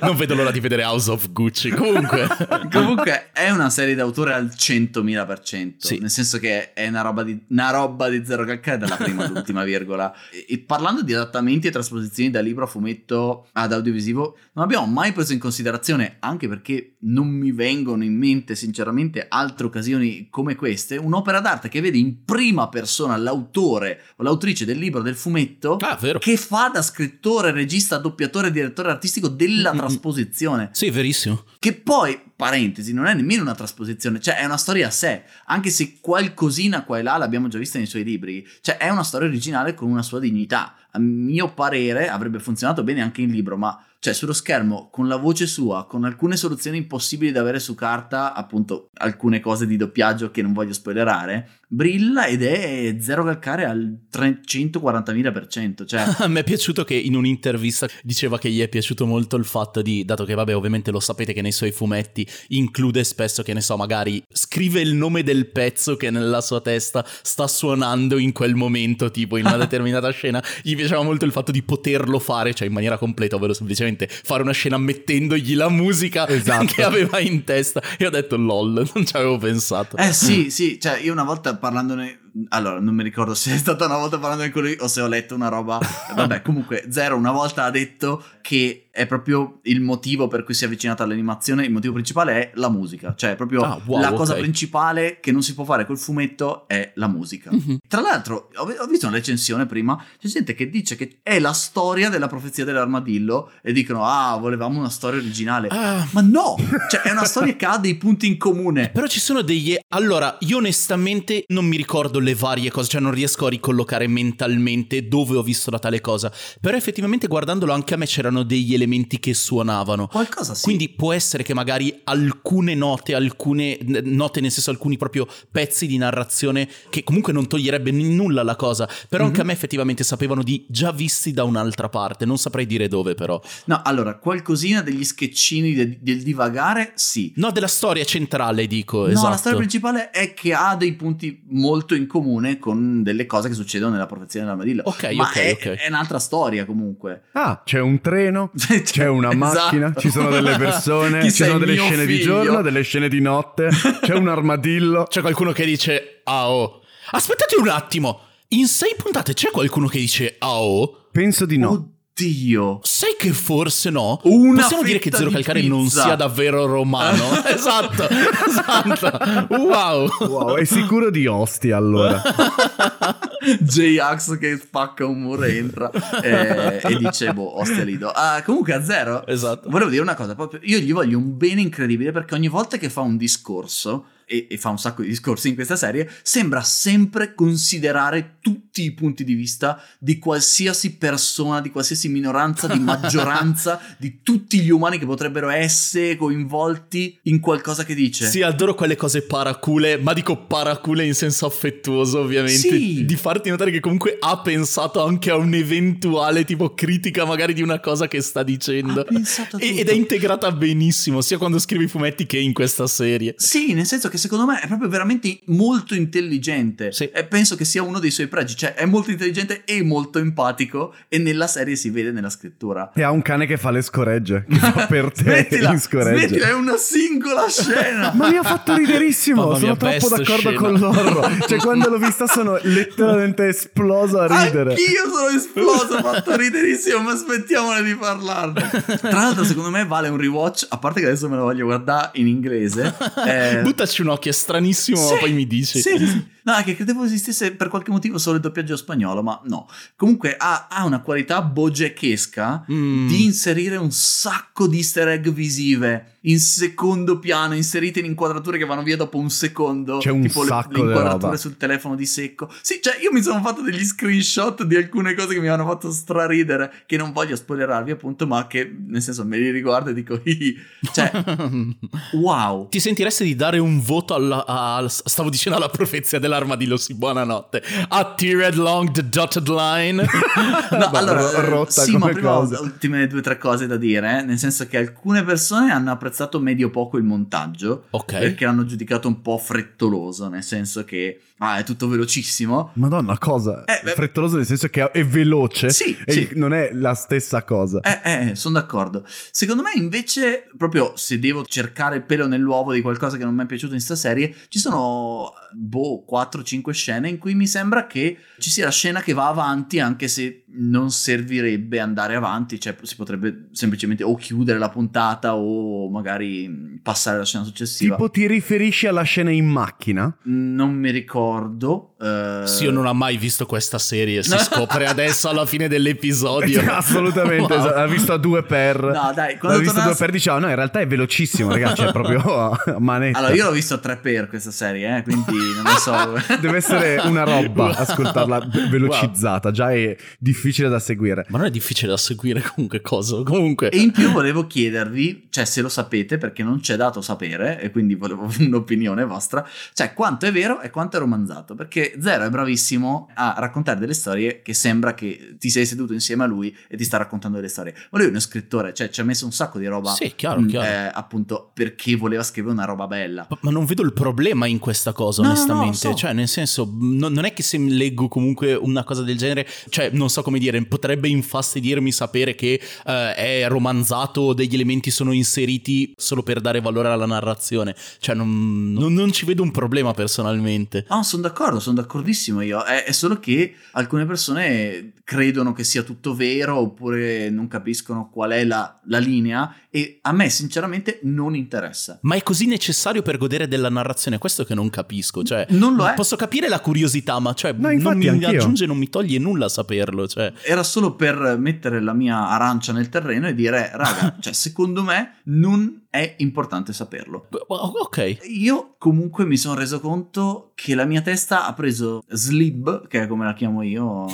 [0.01, 1.71] non vedo l'ora di vedere House of Gucci.
[1.71, 2.27] Comunque.
[2.71, 5.97] Comunque, è una una serie d'autore al 100.000%, sì.
[5.99, 9.63] nel senso che è una roba di, una roba di zero calcare dalla prima all'ultima
[9.63, 10.13] virgola.
[10.31, 14.85] E, e, parlando di adattamenti e trasposizioni da libro a fumetto ad audiovisivo, non abbiamo
[14.85, 20.55] mai preso in considerazione, anche perché non mi vengono in mente sinceramente altre occasioni come
[20.55, 25.77] queste, un'opera d'arte che vede in prima persona l'autore o l'autrice del libro, del fumetto,
[25.77, 29.79] ah, che fa da scrittore, regista, doppiatore, direttore artistico della mm-hmm.
[29.79, 30.69] trasposizione.
[30.71, 31.43] Sì, verissimo.
[31.59, 35.69] Che poi parentesi, non è nemmeno una trasposizione, cioè è una storia a sé, anche
[35.69, 39.27] se qualcosina qua e là l'abbiamo già vista nei suoi libri, cioè è una storia
[39.27, 40.75] originale con una sua dignità.
[40.91, 45.15] A mio parere avrebbe funzionato bene anche in libro, ma cioè sullo schermo con la
[45.15, 50.29] voce sua, con alcune soluzioni impossibili da avere su carta, appunto alcune cose di doppiaggio
[50.29, 55.85] che non voglio spoilerare, brilla ed è zero calcare al 340.000%.
[55.85, 56.03] Cioè...
[56.19, 59.81] A me è piaciuto che in un'intervista diceva che gli è piaciuto molto il fatto
[59.81, 63.61] di, dato che vabbè ovviamente lo sapete che nei suoi fumetti include spesso che ne
[63.61, 68.55] so magari scrive il nome del pezzo che nella sua testa sta suonando in quel
[68.55, 72.67] momento tipo in una determinata scena, gli piaceva molto il fatto di poterlo fare, cioè
[72.67, 76.65] in maniera completa, ovvero semplicemente semplicemente fare una scena mettendogli la musica esatto.
[76.65, 77.81] che aveva in testa.
[77.97, 79.97] E ho detto lol, non ci avevo pensato.
[79.97, 82.19] Eh sì, sì, cioè io una volta parlandone
[82.49, 85.07] allora, non mi ricordo se è stata una volta parlando con lui o se ho
[85.07, 85.79] letto una roba.
[86.15, 90.63] Vabbè, comunque, Zero una volta ha detto che è proprio il motivo per cui si
[90.63, 91.65] è avvicinato all'animazione.
[91.65, 93.15] Il motivo principale è la musica.
[93.15, 96.91] Cioè, proprio ah, wow, la cosa principale che non si può fare col fumetto è
[96.95, 97.51] la musica.
[97.51, 97.77] Mm-hmm.
[97.87, 99.99] Tra l'altro, ho, ho, visto una recensione prima.
[100.19, 103.51] C'è gente che dice che è la storia della profezia dell'armadillo.
[103.61, 105.69] E dicono, ah, volevamo una storia originale.
[105.69, 106.07] Ah.
[106.11, 106.55] Ma no!
[106.89, 108.89] Cioè, è una storia che ha dei punti in comune.
[108.93, 109.75] Però ci sono degli.
[109.89, 115.07] Allora, io onestamente non mi ricordo le varie cose, cioè non riesco a ricollocare mentalmente
[115.07, 116.31] dove ho visto la tale cosa.
[116.59, 120.07] Però effettivamente guardandolo anche a me c'erano degli elementi che suonavano.
[120.07, 120.63] Qualcosa sì.
[120.63, 125.97] Quindi può essere che magari alcune note, alcune note nel senso alcuni proprio pezzi di
[125.97, 129.25] narrazione che comunque non toglierebbe nulla alla cosa, però mm-hmm.
[129.27, 133.15] anche a me effettivamente sapevano di già visti da un'altra parte, non saprei dire dove
[133.15, 133.41] però.
[133.65, 137.33] No, allora, qualcosina degli sketchini del, del divagare, sì.
[137.35, 139.29] No, della storia centrale dico, no, esatto.
[139.29, 143.55] la storia principale è che ha dei punti molto in comune con delle cose che
[143.55, 144.83] succedono nella profezia dell'armadillo.
[144.85, 145.65] Ok, Ma ok, è, ok.
[145.79, 147.23] è un'altra storia comunque.
[147.31, 149.37] Ah, c'è un treno, c'è una esatto.
[149.37, 152.17] macchina, ci sono delle persone, Chi ci sono delle scene figlio?
[152.17, 153.69] di giorno, delle scene di notte,
[154.01, 155.05] c'è un armadillo.
[155.05, 156.81] C'è qualcuno che dice ah oh.
[157.11, 158.19] Aspettate un attimo.
[158.49, 161.07] In sei puntate c'è qualcuno che dice ah oh?
[161.11, 161.69] Penso di no.
[161.69, 161.92] Oddio.
[162.15, 162.79] Dio.
[162.83, 164.19] Sai che forse no?
[164.23, 165.73] Una Possiamo dire che Zero Calcare pizza.
[165.73, 167.41] non sia davvero romano?
[167.45, 169.47] esatto, esatto.
[169.55, 170.09] Wow.
[170.19, 172.21] Wow, è sicuro di Ostia allora.
[173.59, 175.89] J-Ax che spacca un muro e entra
[176.21, 178.09] e, e dice boh, Ostia Lido.
[178.09, 179.69] Uh, comunque a Zero, esatto.
[179.69, 182.89] volevo dire una cosa, proprio, io gli voglio un bene incredibile perché ogni volta che
[182.89, 187.33] fa un discorso e, e fa un sacco di discorsi in questa serie, sembra sempre
[187.33, 194.19] considerare tutti i punti di vista di qualsiasi persona, di qualsiasi minoranza, di maggioranza, di
[194.23, 198.27] tutti gli umani che potrebbero essere coinvolti in qualcosa che dice.
[198.27, 202.69] Sì, adoro quelle cose paracule, ma dico paracule in senso affettuoso, ovviamente.
[202.69, 203.05] Sì.
[203.05, 207.79] Di farti notare che comunque ha pensato anche a un'eventuale tipo critica magari di una
[207.79, 209.01] cosa che sta dicendo.
[209.01, 209.79] Ha pensato tutto.
[209.79, 213.35] Ed è integrata benissimo, sia quando scrive i fumetti che in questa serie.
[213.37, 216.91] Sì, nel senso che secondo me è proprio veramente molto intelligente.
[216.91, 217.09] Sì.
[217.13, 220.93] E penso che sia uno dei suoi pregi, cioè è molto intelligente e molto empatico
[221.07, 222.91] e nella serie si vede nella scrittura.
[222.93, 226.27] E ha un cane che fa le scoregge, che fa per te smettila, in scoregge.
[226.27, 228.11] Smettila, è una singola scena.
[228.13, 230.57] Ma mi ha fatto riderissimo, Mamma sono troppo d'accordo scena.
[230.57, 231.31] con loro.
[231.47, 234.71] Cioè quando l'ho vista sono letteralmente esploso a ridere.
[234.71, 238.69] Anch'io sono esploso, ho fatto riderissimo, ma aspettiamone di parlarne.
[238.97, 242.11] Tra l'altro, secondo me vale un rewatch, a parte che adesso me lo voglio guardare
[242.13, 242.93] in inglese.
[243.25, 245.81] eh, Buttaci un occhio, è stranissimo, Sì, ma poi mi dici.
[245.81, 246.25] Sì, sì, sì.
[246.43, 249.67] No, è che credevo esistesse per qualche motivo solo il doppiaggio spagnolo, ma no.
[249.95, 253.07] Comunque ha, ha una qualità bogeckesca Mm.
[253.07, 258.65] di inserire un sacco di easter egg visive in secondo piano, inserite in inquadrature che
[258.65, 259.97] vanno via dopo un secondo.
[259.97, 262.49] C'è un tipo le- sacco le, di inquadrature sul telefono di secco.
[262.61, 265.91] Sì, cioè io mi sono fatto degli screenshot di alcune cose che mi hanno fatto
[265.91, 270.21] straridere, che non voglio spoilerarvi appunto, ma che nel senso me li riguardo e dico,
[270.93, 271.11] cioè,
[272.13, 272.69] wow.
[272.69, 277.61] Ti sentiresti di dare un voto alla, al- stavo dicendo alla profezia dell'armadillo, sì, buonanotte.
[277.89, 280.05] A T-Red Long the Dotted Line.
[280.73, 282.59] No, Beh, allora, ro- rotta sì, ma ho cosa.
[282.59, 286.39] ultime due o tre cose da dire, eh, nel senso che alcune persone hanno apprezzato
[286.39, 288.17] medio poco il montaggio, ok.
[288.17, 292.71] perché l'hanno giudicato un po' frettoloso, nel senso che ah, è tutto velocissimo.
[292.73, 293.65] Madonna, cosa?
[293.65, 295.69] Eh, beh- Frettoloso nel senso che è veloce.
[295.69, 296.29] Sì, e sì.
[296.33, 297.81] non è la stessa cosa.
[297.81, 299.05] Eh, eh, sono d'accordo.
[299.31, 303.43] Secondo me, invece, proprio se devo cercare il pelo nell'uovo di qualcosa che non mi
[303.43, 308.17] è piaciuto in sta serie, ci sono boh, 4-5 scene in cui mi sembra che
[308.39, 312.95] ci sia la scena che va avanti, anche se non servirebbe andare avanti, cioè si
[312.95, 317.95] potrebbe semplicemente o chiudere la puntata o magari mh, passare alla scena successiva.
[317.95, 320.15] Tipo ti riferisci alla scena in macchina?
[320.23, 321.92] Non mi ricordo.
[322.03, 326.61] Eh, Sì, io non ho mai visto questa serie, si scopre adesso alla fine dell'episodio.
[326.71, 327.67] Assolutamente, Wow.
[327.67, 328.81] ha visto a due per.
[328.81, 331.91] No, dai, quando visto a due per diceva no in realtà è velocissimo ragazzi è
[331.91, 335.63] proprio a manetta Allora, io l'ho visto a 3 per questa serie, eh, quindi non
[335.63, 336.35] lo so.
[336.39, 341.51] deve essere una roba ascoltarla ve- velocizzata già è difficile da seguire Ma non è
[341.51, 343.21] difficile da seguire comunque cosa.
[343.23, 343.69] Comunque.
[343.69, 347.71] E in più volevo chiedervi, cioè se lo sapete perché non c'è dato sapere e
[347.71, 352.29] quindi volevo un'opinione vostra, cioè quanto è vero e quanto è romanzato, perché Zero è
[352.29, 356.77] bravissimo a raccontare delle storie che sembra che ti sei seduto insieme a lui e
[356.77, 357.73] ti sta raccontando delle storie.
[357.91, 360.39] Ma lui è uno scrittore, cioè ci ha messo un sacco di roba, Sì, chiaro,
[360.41, 360.65] mh, chiaro.
[360.65, 363.27] eh, appunto perché voleva scrivere una roba bella.
[363.41, 365.87] Ma- non vedo il problema in questa cosa, No, no, no, onestamente.
[365.87, 365.97] lo so.
[365.97, 369.89] Cioè, nel senso, no- non è che se leggo comunque una cosa del genere, cioè,
[369.91, 375.93] non so come dire, potrebbe infastidirmi sapere che eh, è romanzato, degli elementi sono inseriti
[375.97, 377.75] solo per dare valore alla narrazione.
[377.99, 380.85] Cioè, non, non- non ci vedo un problema personalmente.
[380.87, 382.63] Ah, sono d'accordo, sono d'accordissimo io.
[382.63, 388.31] È, è solo che alcune persone credono che sia tutto vero oppure non capiscono qual
[388.31, 391.99] è la, la linea e a me sinceramente non interessa.
[392.03, 394.17] Ma è così necessario per godere della narrazione?
[394.17, 395.23] Questo che non capisco.
[395.23, 395.93] Cioè, Non lo è.
[395.93, 398.29] Posso capire la curiosità, ma cioè, No, non infatti, mi anch'io.
[398.29, 400.07] aggiunge, non mi toglie nulla saperlo.
[400.07, 400.31] Cioè.
[400.43, 405.17] Era solo per mettere la mia arancia nel terreno e dire, raga, cioè secondo me
[405.25, 407.27] non è importante saperlo.
[407.49, 408.21] Ok.
[408.23, 413.07] Io comunque mi sono reso conto che la mia testa ha preso slib, che è
[413.07, 414.07] come la chiamo io,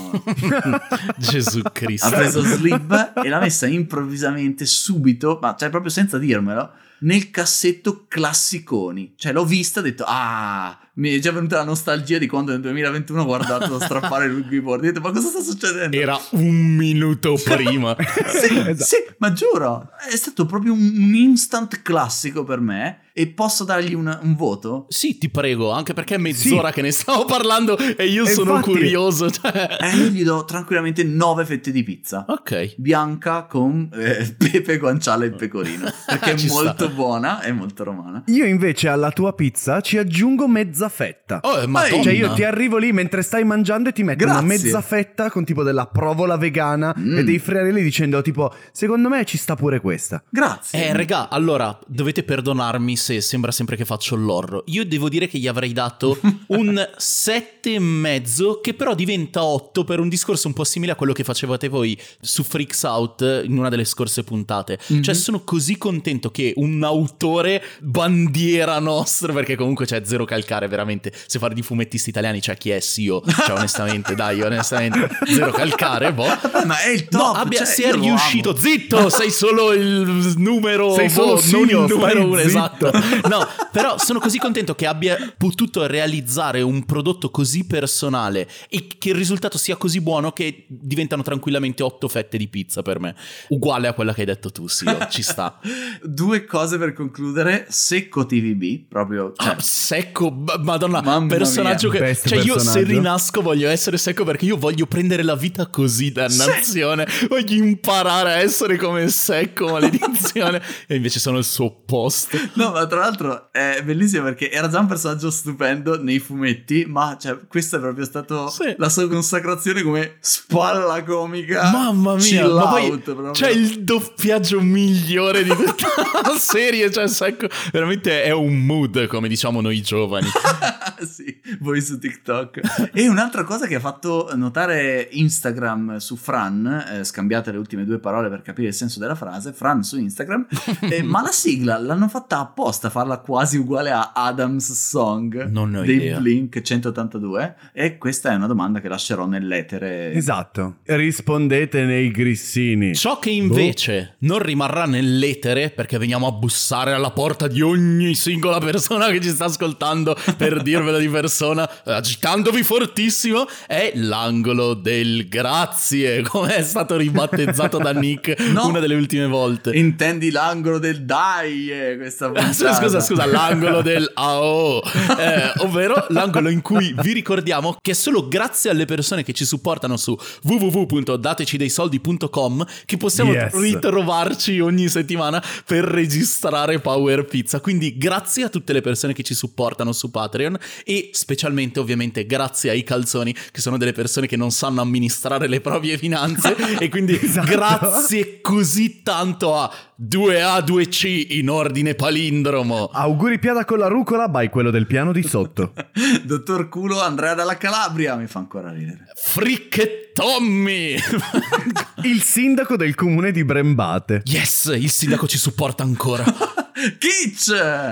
[1.16, 2.08] Gesù Cristo.
[2.08, 6.70] ha preso slib e l'ha messa improvvisamente subito, ma cioè proprio senza dirmelo,
[7.00, 9.14] nel cassetto classiconi.
[9.16, 12.52] Cioè l'ho vista e ho detto, ah, mi è già venuta la nostalgia di quando
[12.52, 14.82] nel 2021 ho guardato strappare il rugbyboard.
[14.84, 15.96] Ho detto, ma cosa sta succedendo?
[15.96, 17.96] Era un minuto prima.
[18.30, 18.84] Sì, Esatto.
[18.84, 23.94] sì, ma giuro, è stato proprio un, un instant classico per me e posso dargli
[23.94, 24.86] un, un voto?
[24.88, 28.56] Sì, ti prego, anche perché è mezz'ora che ne stavo parlando e io E sono
[28.56, 29.30] infatti- curioso.
[29.40, 29.78] Cioè...
[29.82, 32.24] Eh, io gli do tranquillamente 9 fette di pizza.
[32.30, 32.76] Ok.
[32.78, 35.92] Bianca con eh, pepe, guanciale e pecorino.
[36.08, 36.64] Perché è Ci sta.
[36.64, 38.24] molto buona e molto romana.
[38.28, 42.02] io invece alla tua pizza ci aggiungo mezza fetta Oh, madonna.
[42.04, 44.48] Cioè io ti arrivo lì mentre stai mangiando e ti metto una Grazie.
[44.48, 47.18] mezza fetta con tipo della provola vegana Mm.
[47.18, 50.24] e dei friarelli dicendo tipo secondo me ci sta pure questa.
[50.30, 50.88] Grazie.
[50.88, 54.64] Eh, regà, allora dovete perdonarmi se sembra sempre che faccio l'orro.
[54.68, 60.10] Io devo dire che gli avrei dato un 7,5 che però diventa 8 per un
[60.10, 63.86] discorso un po' simile a quello che facevate voi su Freaks Out in una delle
[63.86, 64.78] scorse puntate.
[64.92, 65.02] Mm-hmm.
[65.02, 71.12] Cioè sono così contento che un autore bandiera nostro, perché comunque c'è zero calcare veramente,
[71.26, 76.14] se fare di fumettisti italiani c'è chi è Sio, cioè onestamente dai, onestamente zero calcare,
[76.14, 76.28] boh.
[76.66, 80.94] Ma è il top, no, abbia, cioè, se è riuscito, zitto, sei solo il numero
[80.94, 82.92] sei solo boh, il numero uno, esatto.
[83.30, 89.10] No, però sono così contento che abbia potuto realizzare un prodotto così personale e che
[89.10, 93.16] il risultato sia così buono che diventano tranquillamente otto fette di pizza per me.
[93.50, 95.60] Uguale a quella che hai detto tu, sì, ci sta.
[96.02, 97.68] Due cose per concludere.
[97.70, 99.34] Secco TVB, proprio...
[99.36, 99.50] Cioè...
[99.50, 102.00] Ah, secco, madonna, Mamma personaggio mia.
[102.00, 102.06] che...
[102.06, 106.12] Best cioè io se rinasco voglio essere secco perché io voglio prendere la vita così,
[106.12, 107.08] dannazione.
[107.08, 107.28] Se...
[107.28, 110.62] Voglio imparare a essere come secco, maledizione.
[110.88, 112.38] e invece sono il suo opposto.
[112.54, 117.18] No, ma tra l'altro è bellissimo perché era già un personaggio stupendo nei fumetti, ma
[117.20, 118.74] cioè, questa è proprio stata sì.
[118.78, 121.70] la sua consacrazione come spalla comica.
[121.72, 123.02] Mamma mia, ma poi
[123.32, 125.88] c'è il doppiaggio migliore di tutta
[126.24, 130.28] la serie, cioè secco, veramente è un mood, come diciamo noi giovani.
[131.06, 132.92] sì, voi su TikTok.
[132.94, 138.00] e un'altra cosa che ha fatto notare Instagram su Fran, eh, scambiate le ultime due
[138.00, 140.48] parole per capire il senso della frase, Fran su Instagram,
[140.90, 145.82] eh, ma la sigla l'hanno fatta apposta, farla quasi uguale a Adam's Song non ho
[145.82, 146.20] dei idea.
[146.20, 150.14] Blink 182 e questa è una domanda che lascerò nell'etere.
[150.14, 152.96] Esatto, rispondete nei grissini.
[152.96, 154.28] Ciò che invece boh.
[154.28, 159.30] non rimarrà nell'etere perché veniamo a bussare alla porta di ogni singola persona che ci
[159.30, 166.96] sta ascoltando per dirvelo di persona, agitandovi fortissimo, è l'angolo del grazie, come è stato
[166.96, 169.72] ribattezzato da Nick no, una delle ultime volte.
[169.76, 172.48] Intendi l'angolo del dai, eh, questa puntata.
[172.80, 178.28] Scusa, scusa, l'angolo del AO, eh, ovvero l'angolo in cui vi ricordiamo che è solo
[178.28, 183.54] grazie alle persone che ci supportano su www.datecideissoldi.com che possiamo yes.
[183.54, 187.60] ritrovarci ogni settimana per registrare Power Pizza.
[187.62, 192.72] Quindi grazie a tutte le persone che ci supportano su Patreon e specialmente ovviamente grazie
[192.72, 197.18] ai calzoni che sono delle persone che non sanno amministrare le proprie finanze e quindi
[197.22, 197.48] esatto.
[197.48, 199.72] grazie così tanto a
[200.02, 202.86] 2A 2C in ordine palindromo.
[202.86, 205.74] Auguri piada con la rucola, vai quello del piano di sotto.
[206.24, 209.08] Dottor Culo Andrea dalla Calabria, mi fa ancora ridere.
[209.14, 210.96] Fricche Tommy!
[212.04, 214.22] il sindaco del comune di Brembate.
[214.24, 216.24] Yes, il sindaco ci supporta ancora.
[216.98, 217.50] Kitsch!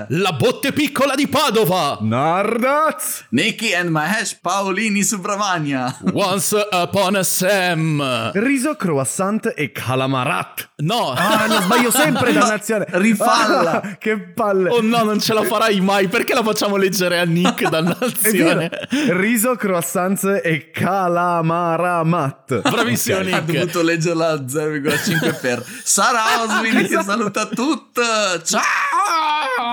[0.09, 1.97] La botte piccola di Padova!
[1.99, 3.25] Nardaz!
[3.31, 5.97] Nicky and Mahesh Paolini Subramania!
[6.13, 8.31] Once upon a Sam!
[8.33, 10.69] Riso, croissant e calamarat!
[10.77, 11.11] No!
[11.11, 12.85] Ah, lo sbaglio sempre, dannazione!
[12.91, 13.81] Rifalla!
[13.81, 14.69] Ah, che palle!
[14.69, 16.07] Oh no, non ce la farai mai!
[16.07, 18.69] Perché la facciamo leggere a Nick, dannazione?
[19.09, 22.61] Riso, croissant e calamaramat!
[22.61, 23.31] Bravissimo okay.
[23.33, 23.49] Nick!
[23.49, 26.97] Ha dovuto leggerla a 0,5 per Sara Oswin esatto.
[26.97, 28.01] che saluta tutte!
[28.45, 28.76] Ciao!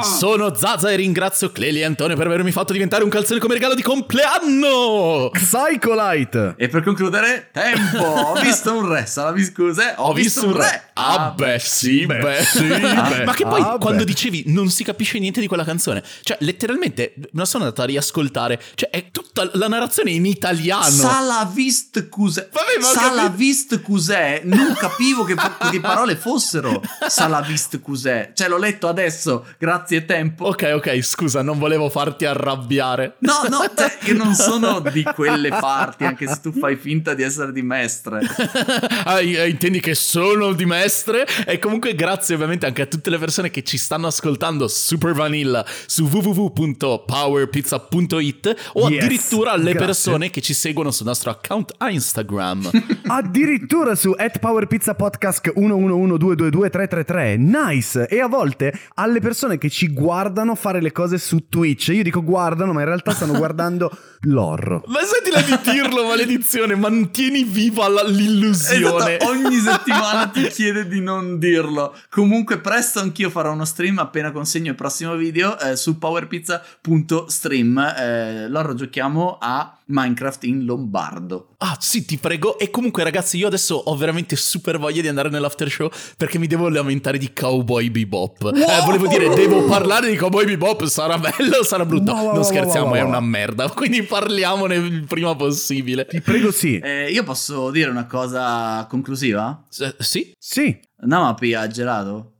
[0.02, 3.74] Sono Zaza e ringrazio Cleli e Antonio per avermi fatto diventare un calzone come regalo
[3.74, 5.30] di compleanno!
[5.32, 6.54] Psycholite!
[6.56, 7.98] E per concludere, tempo!
[7.98, 10.70] Ho visto un re, salami scuse, ho, ho visto, visto, un re!
[10.70, 10.90] re.
[10.94, 13.24] Ah, ah beh, sì, beh, beh sì, beh.
[13.24, 14.10] Ma che poi ah, quando beh.
[14.10, 17.86] dicevi non si capisce niente di quella canzone, cioè letteralmente me la sono andata a
[17.86, 20.90] riascoltare, cioè è tutta la narrazione in italiano.
[20.90, 22.48] Salavist cus'è?
[22.50, 24.42] Vabbè, ma Salavist cus'è?
[24.44, 25.34] Non capivo che,
[25.70, 26.80] che parole fossero.
[27.08, 28.32] Salavist cus'è?
[28.34, 30.44] Cioè l'ho letto adesso, grazie tempo.
[30.46, 33.16] Ok, ok, scusa, non volevo farti arrabbiare.
[33.18, 37.22] No, no, cioè, io non sono di quelle parti, anche se tu fai finta di
[37.22, 38.20] essere di Mestre.
[39.04, 41.26] ah, intendi che sono di Mestre?
[41.46, 45.66] E comunque grazie ovviamente anche a tutte le persone che ci stanno ascoltando Super Vanilla
[45.86, 49.86] su www.powerpizza.it o yes, addirittura alle grazie.
[49.86, 52.70] persone che ci seguono sul nostro account Instagram.
[53.08, 57.38] addirittura su at Powerpizza Podcast 1112222333.
[57.38, 58.06] Nice!
[58.08, 61.88] E a volte alle persone che ci guardano fare le cose su Twitch.
[61.88, 63.90] Io dico guardano, ma in realtà stanno guardando
[64.22, 64.82] l'orro.
[64.86, 69.16] Ma smettila di dirlo, maledizione, mantieni viva la, l'illusione.
[69.16, 71.94] Esatto, ogni settimana ti chiede di non dirlo.
[72.08, 77.78] Comunque presto anch'io farò uno stream appena consegno il prossimo video eh, su powerpizza.stream.
[77.78, 81.54] Eh, loro giochiamo a Minecraft in lombardo.
[81.58, 82.58] Ah, sì, ti prego.
[82.58, 86.46] E comunque, ragazzi, io adesso ho veramente super voglia di andare nell'after show perché mi
[86.46, 88.42] devo lamentare di Cowboy Bebop.
[88.42, 88.54] Wow!
[88.54, 90.84] Eh, volevo dire, devo parlare di Cowboy Bebop.
[90.84, 92.12] Sarà bello o sarà brutto?
[92.12, 93.68] Wow, wow, non scherziamo, è una merda.
[93.74, 96.06] Quindi parliamone il prima possibile.
[96.06, 96.78] Ti prego, sì.
[96.78, 99.64] Eh, io posso dire una cosa conclusiva?
[99.68, 100.32] S- sì?
[100.38, 100.78] Sì.
[101.00, 102.33] Namapi ha gelato?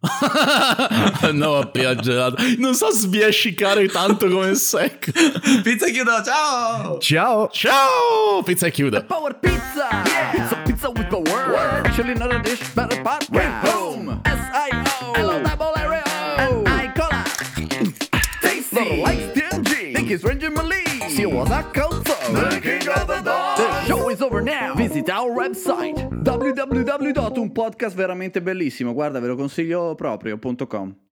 [1.32, 2.36] no, appena gelato.
[2.58, 5.10] Non so sbiascicare tanto come sec.
[5.62, 6.98] Pizza chiudo, ciao!
[6.98, 7.48] Ciao!
[7.50, 8.42] Ciao!
[8.44, 9.02] Pizza chiude.
[9.02, 9.88] Power Pizza!
[10.06, 10.30] Yeah!
[10.30, 11.50] Pizza, pizza with power!
[11.50, 11.92] Word.
[11.94, 13.30] Chili not a dish, but a podcast!
[13.30, 14.20] With boom!
[14.24, 15.12] S-I-O!
[15.16, 16.04] Hello, double area!
[16.38, 17.24] And I cola!
[18.40, 18.76] Tasty!
[18.76, 19.94] Little likes TNG!
[19.96, 20.84] Think he's Ranger Malee!
[21.10, 22.14] She was a council!
[22.32, 23.37] The king of the dog!
[24.28, 24.74] Over now!
[24.74, 26.06] Visit our website.
[26.22, 31.07] www.unpodcastveramente bellissimo, guarda ve lo consiglio proprio.com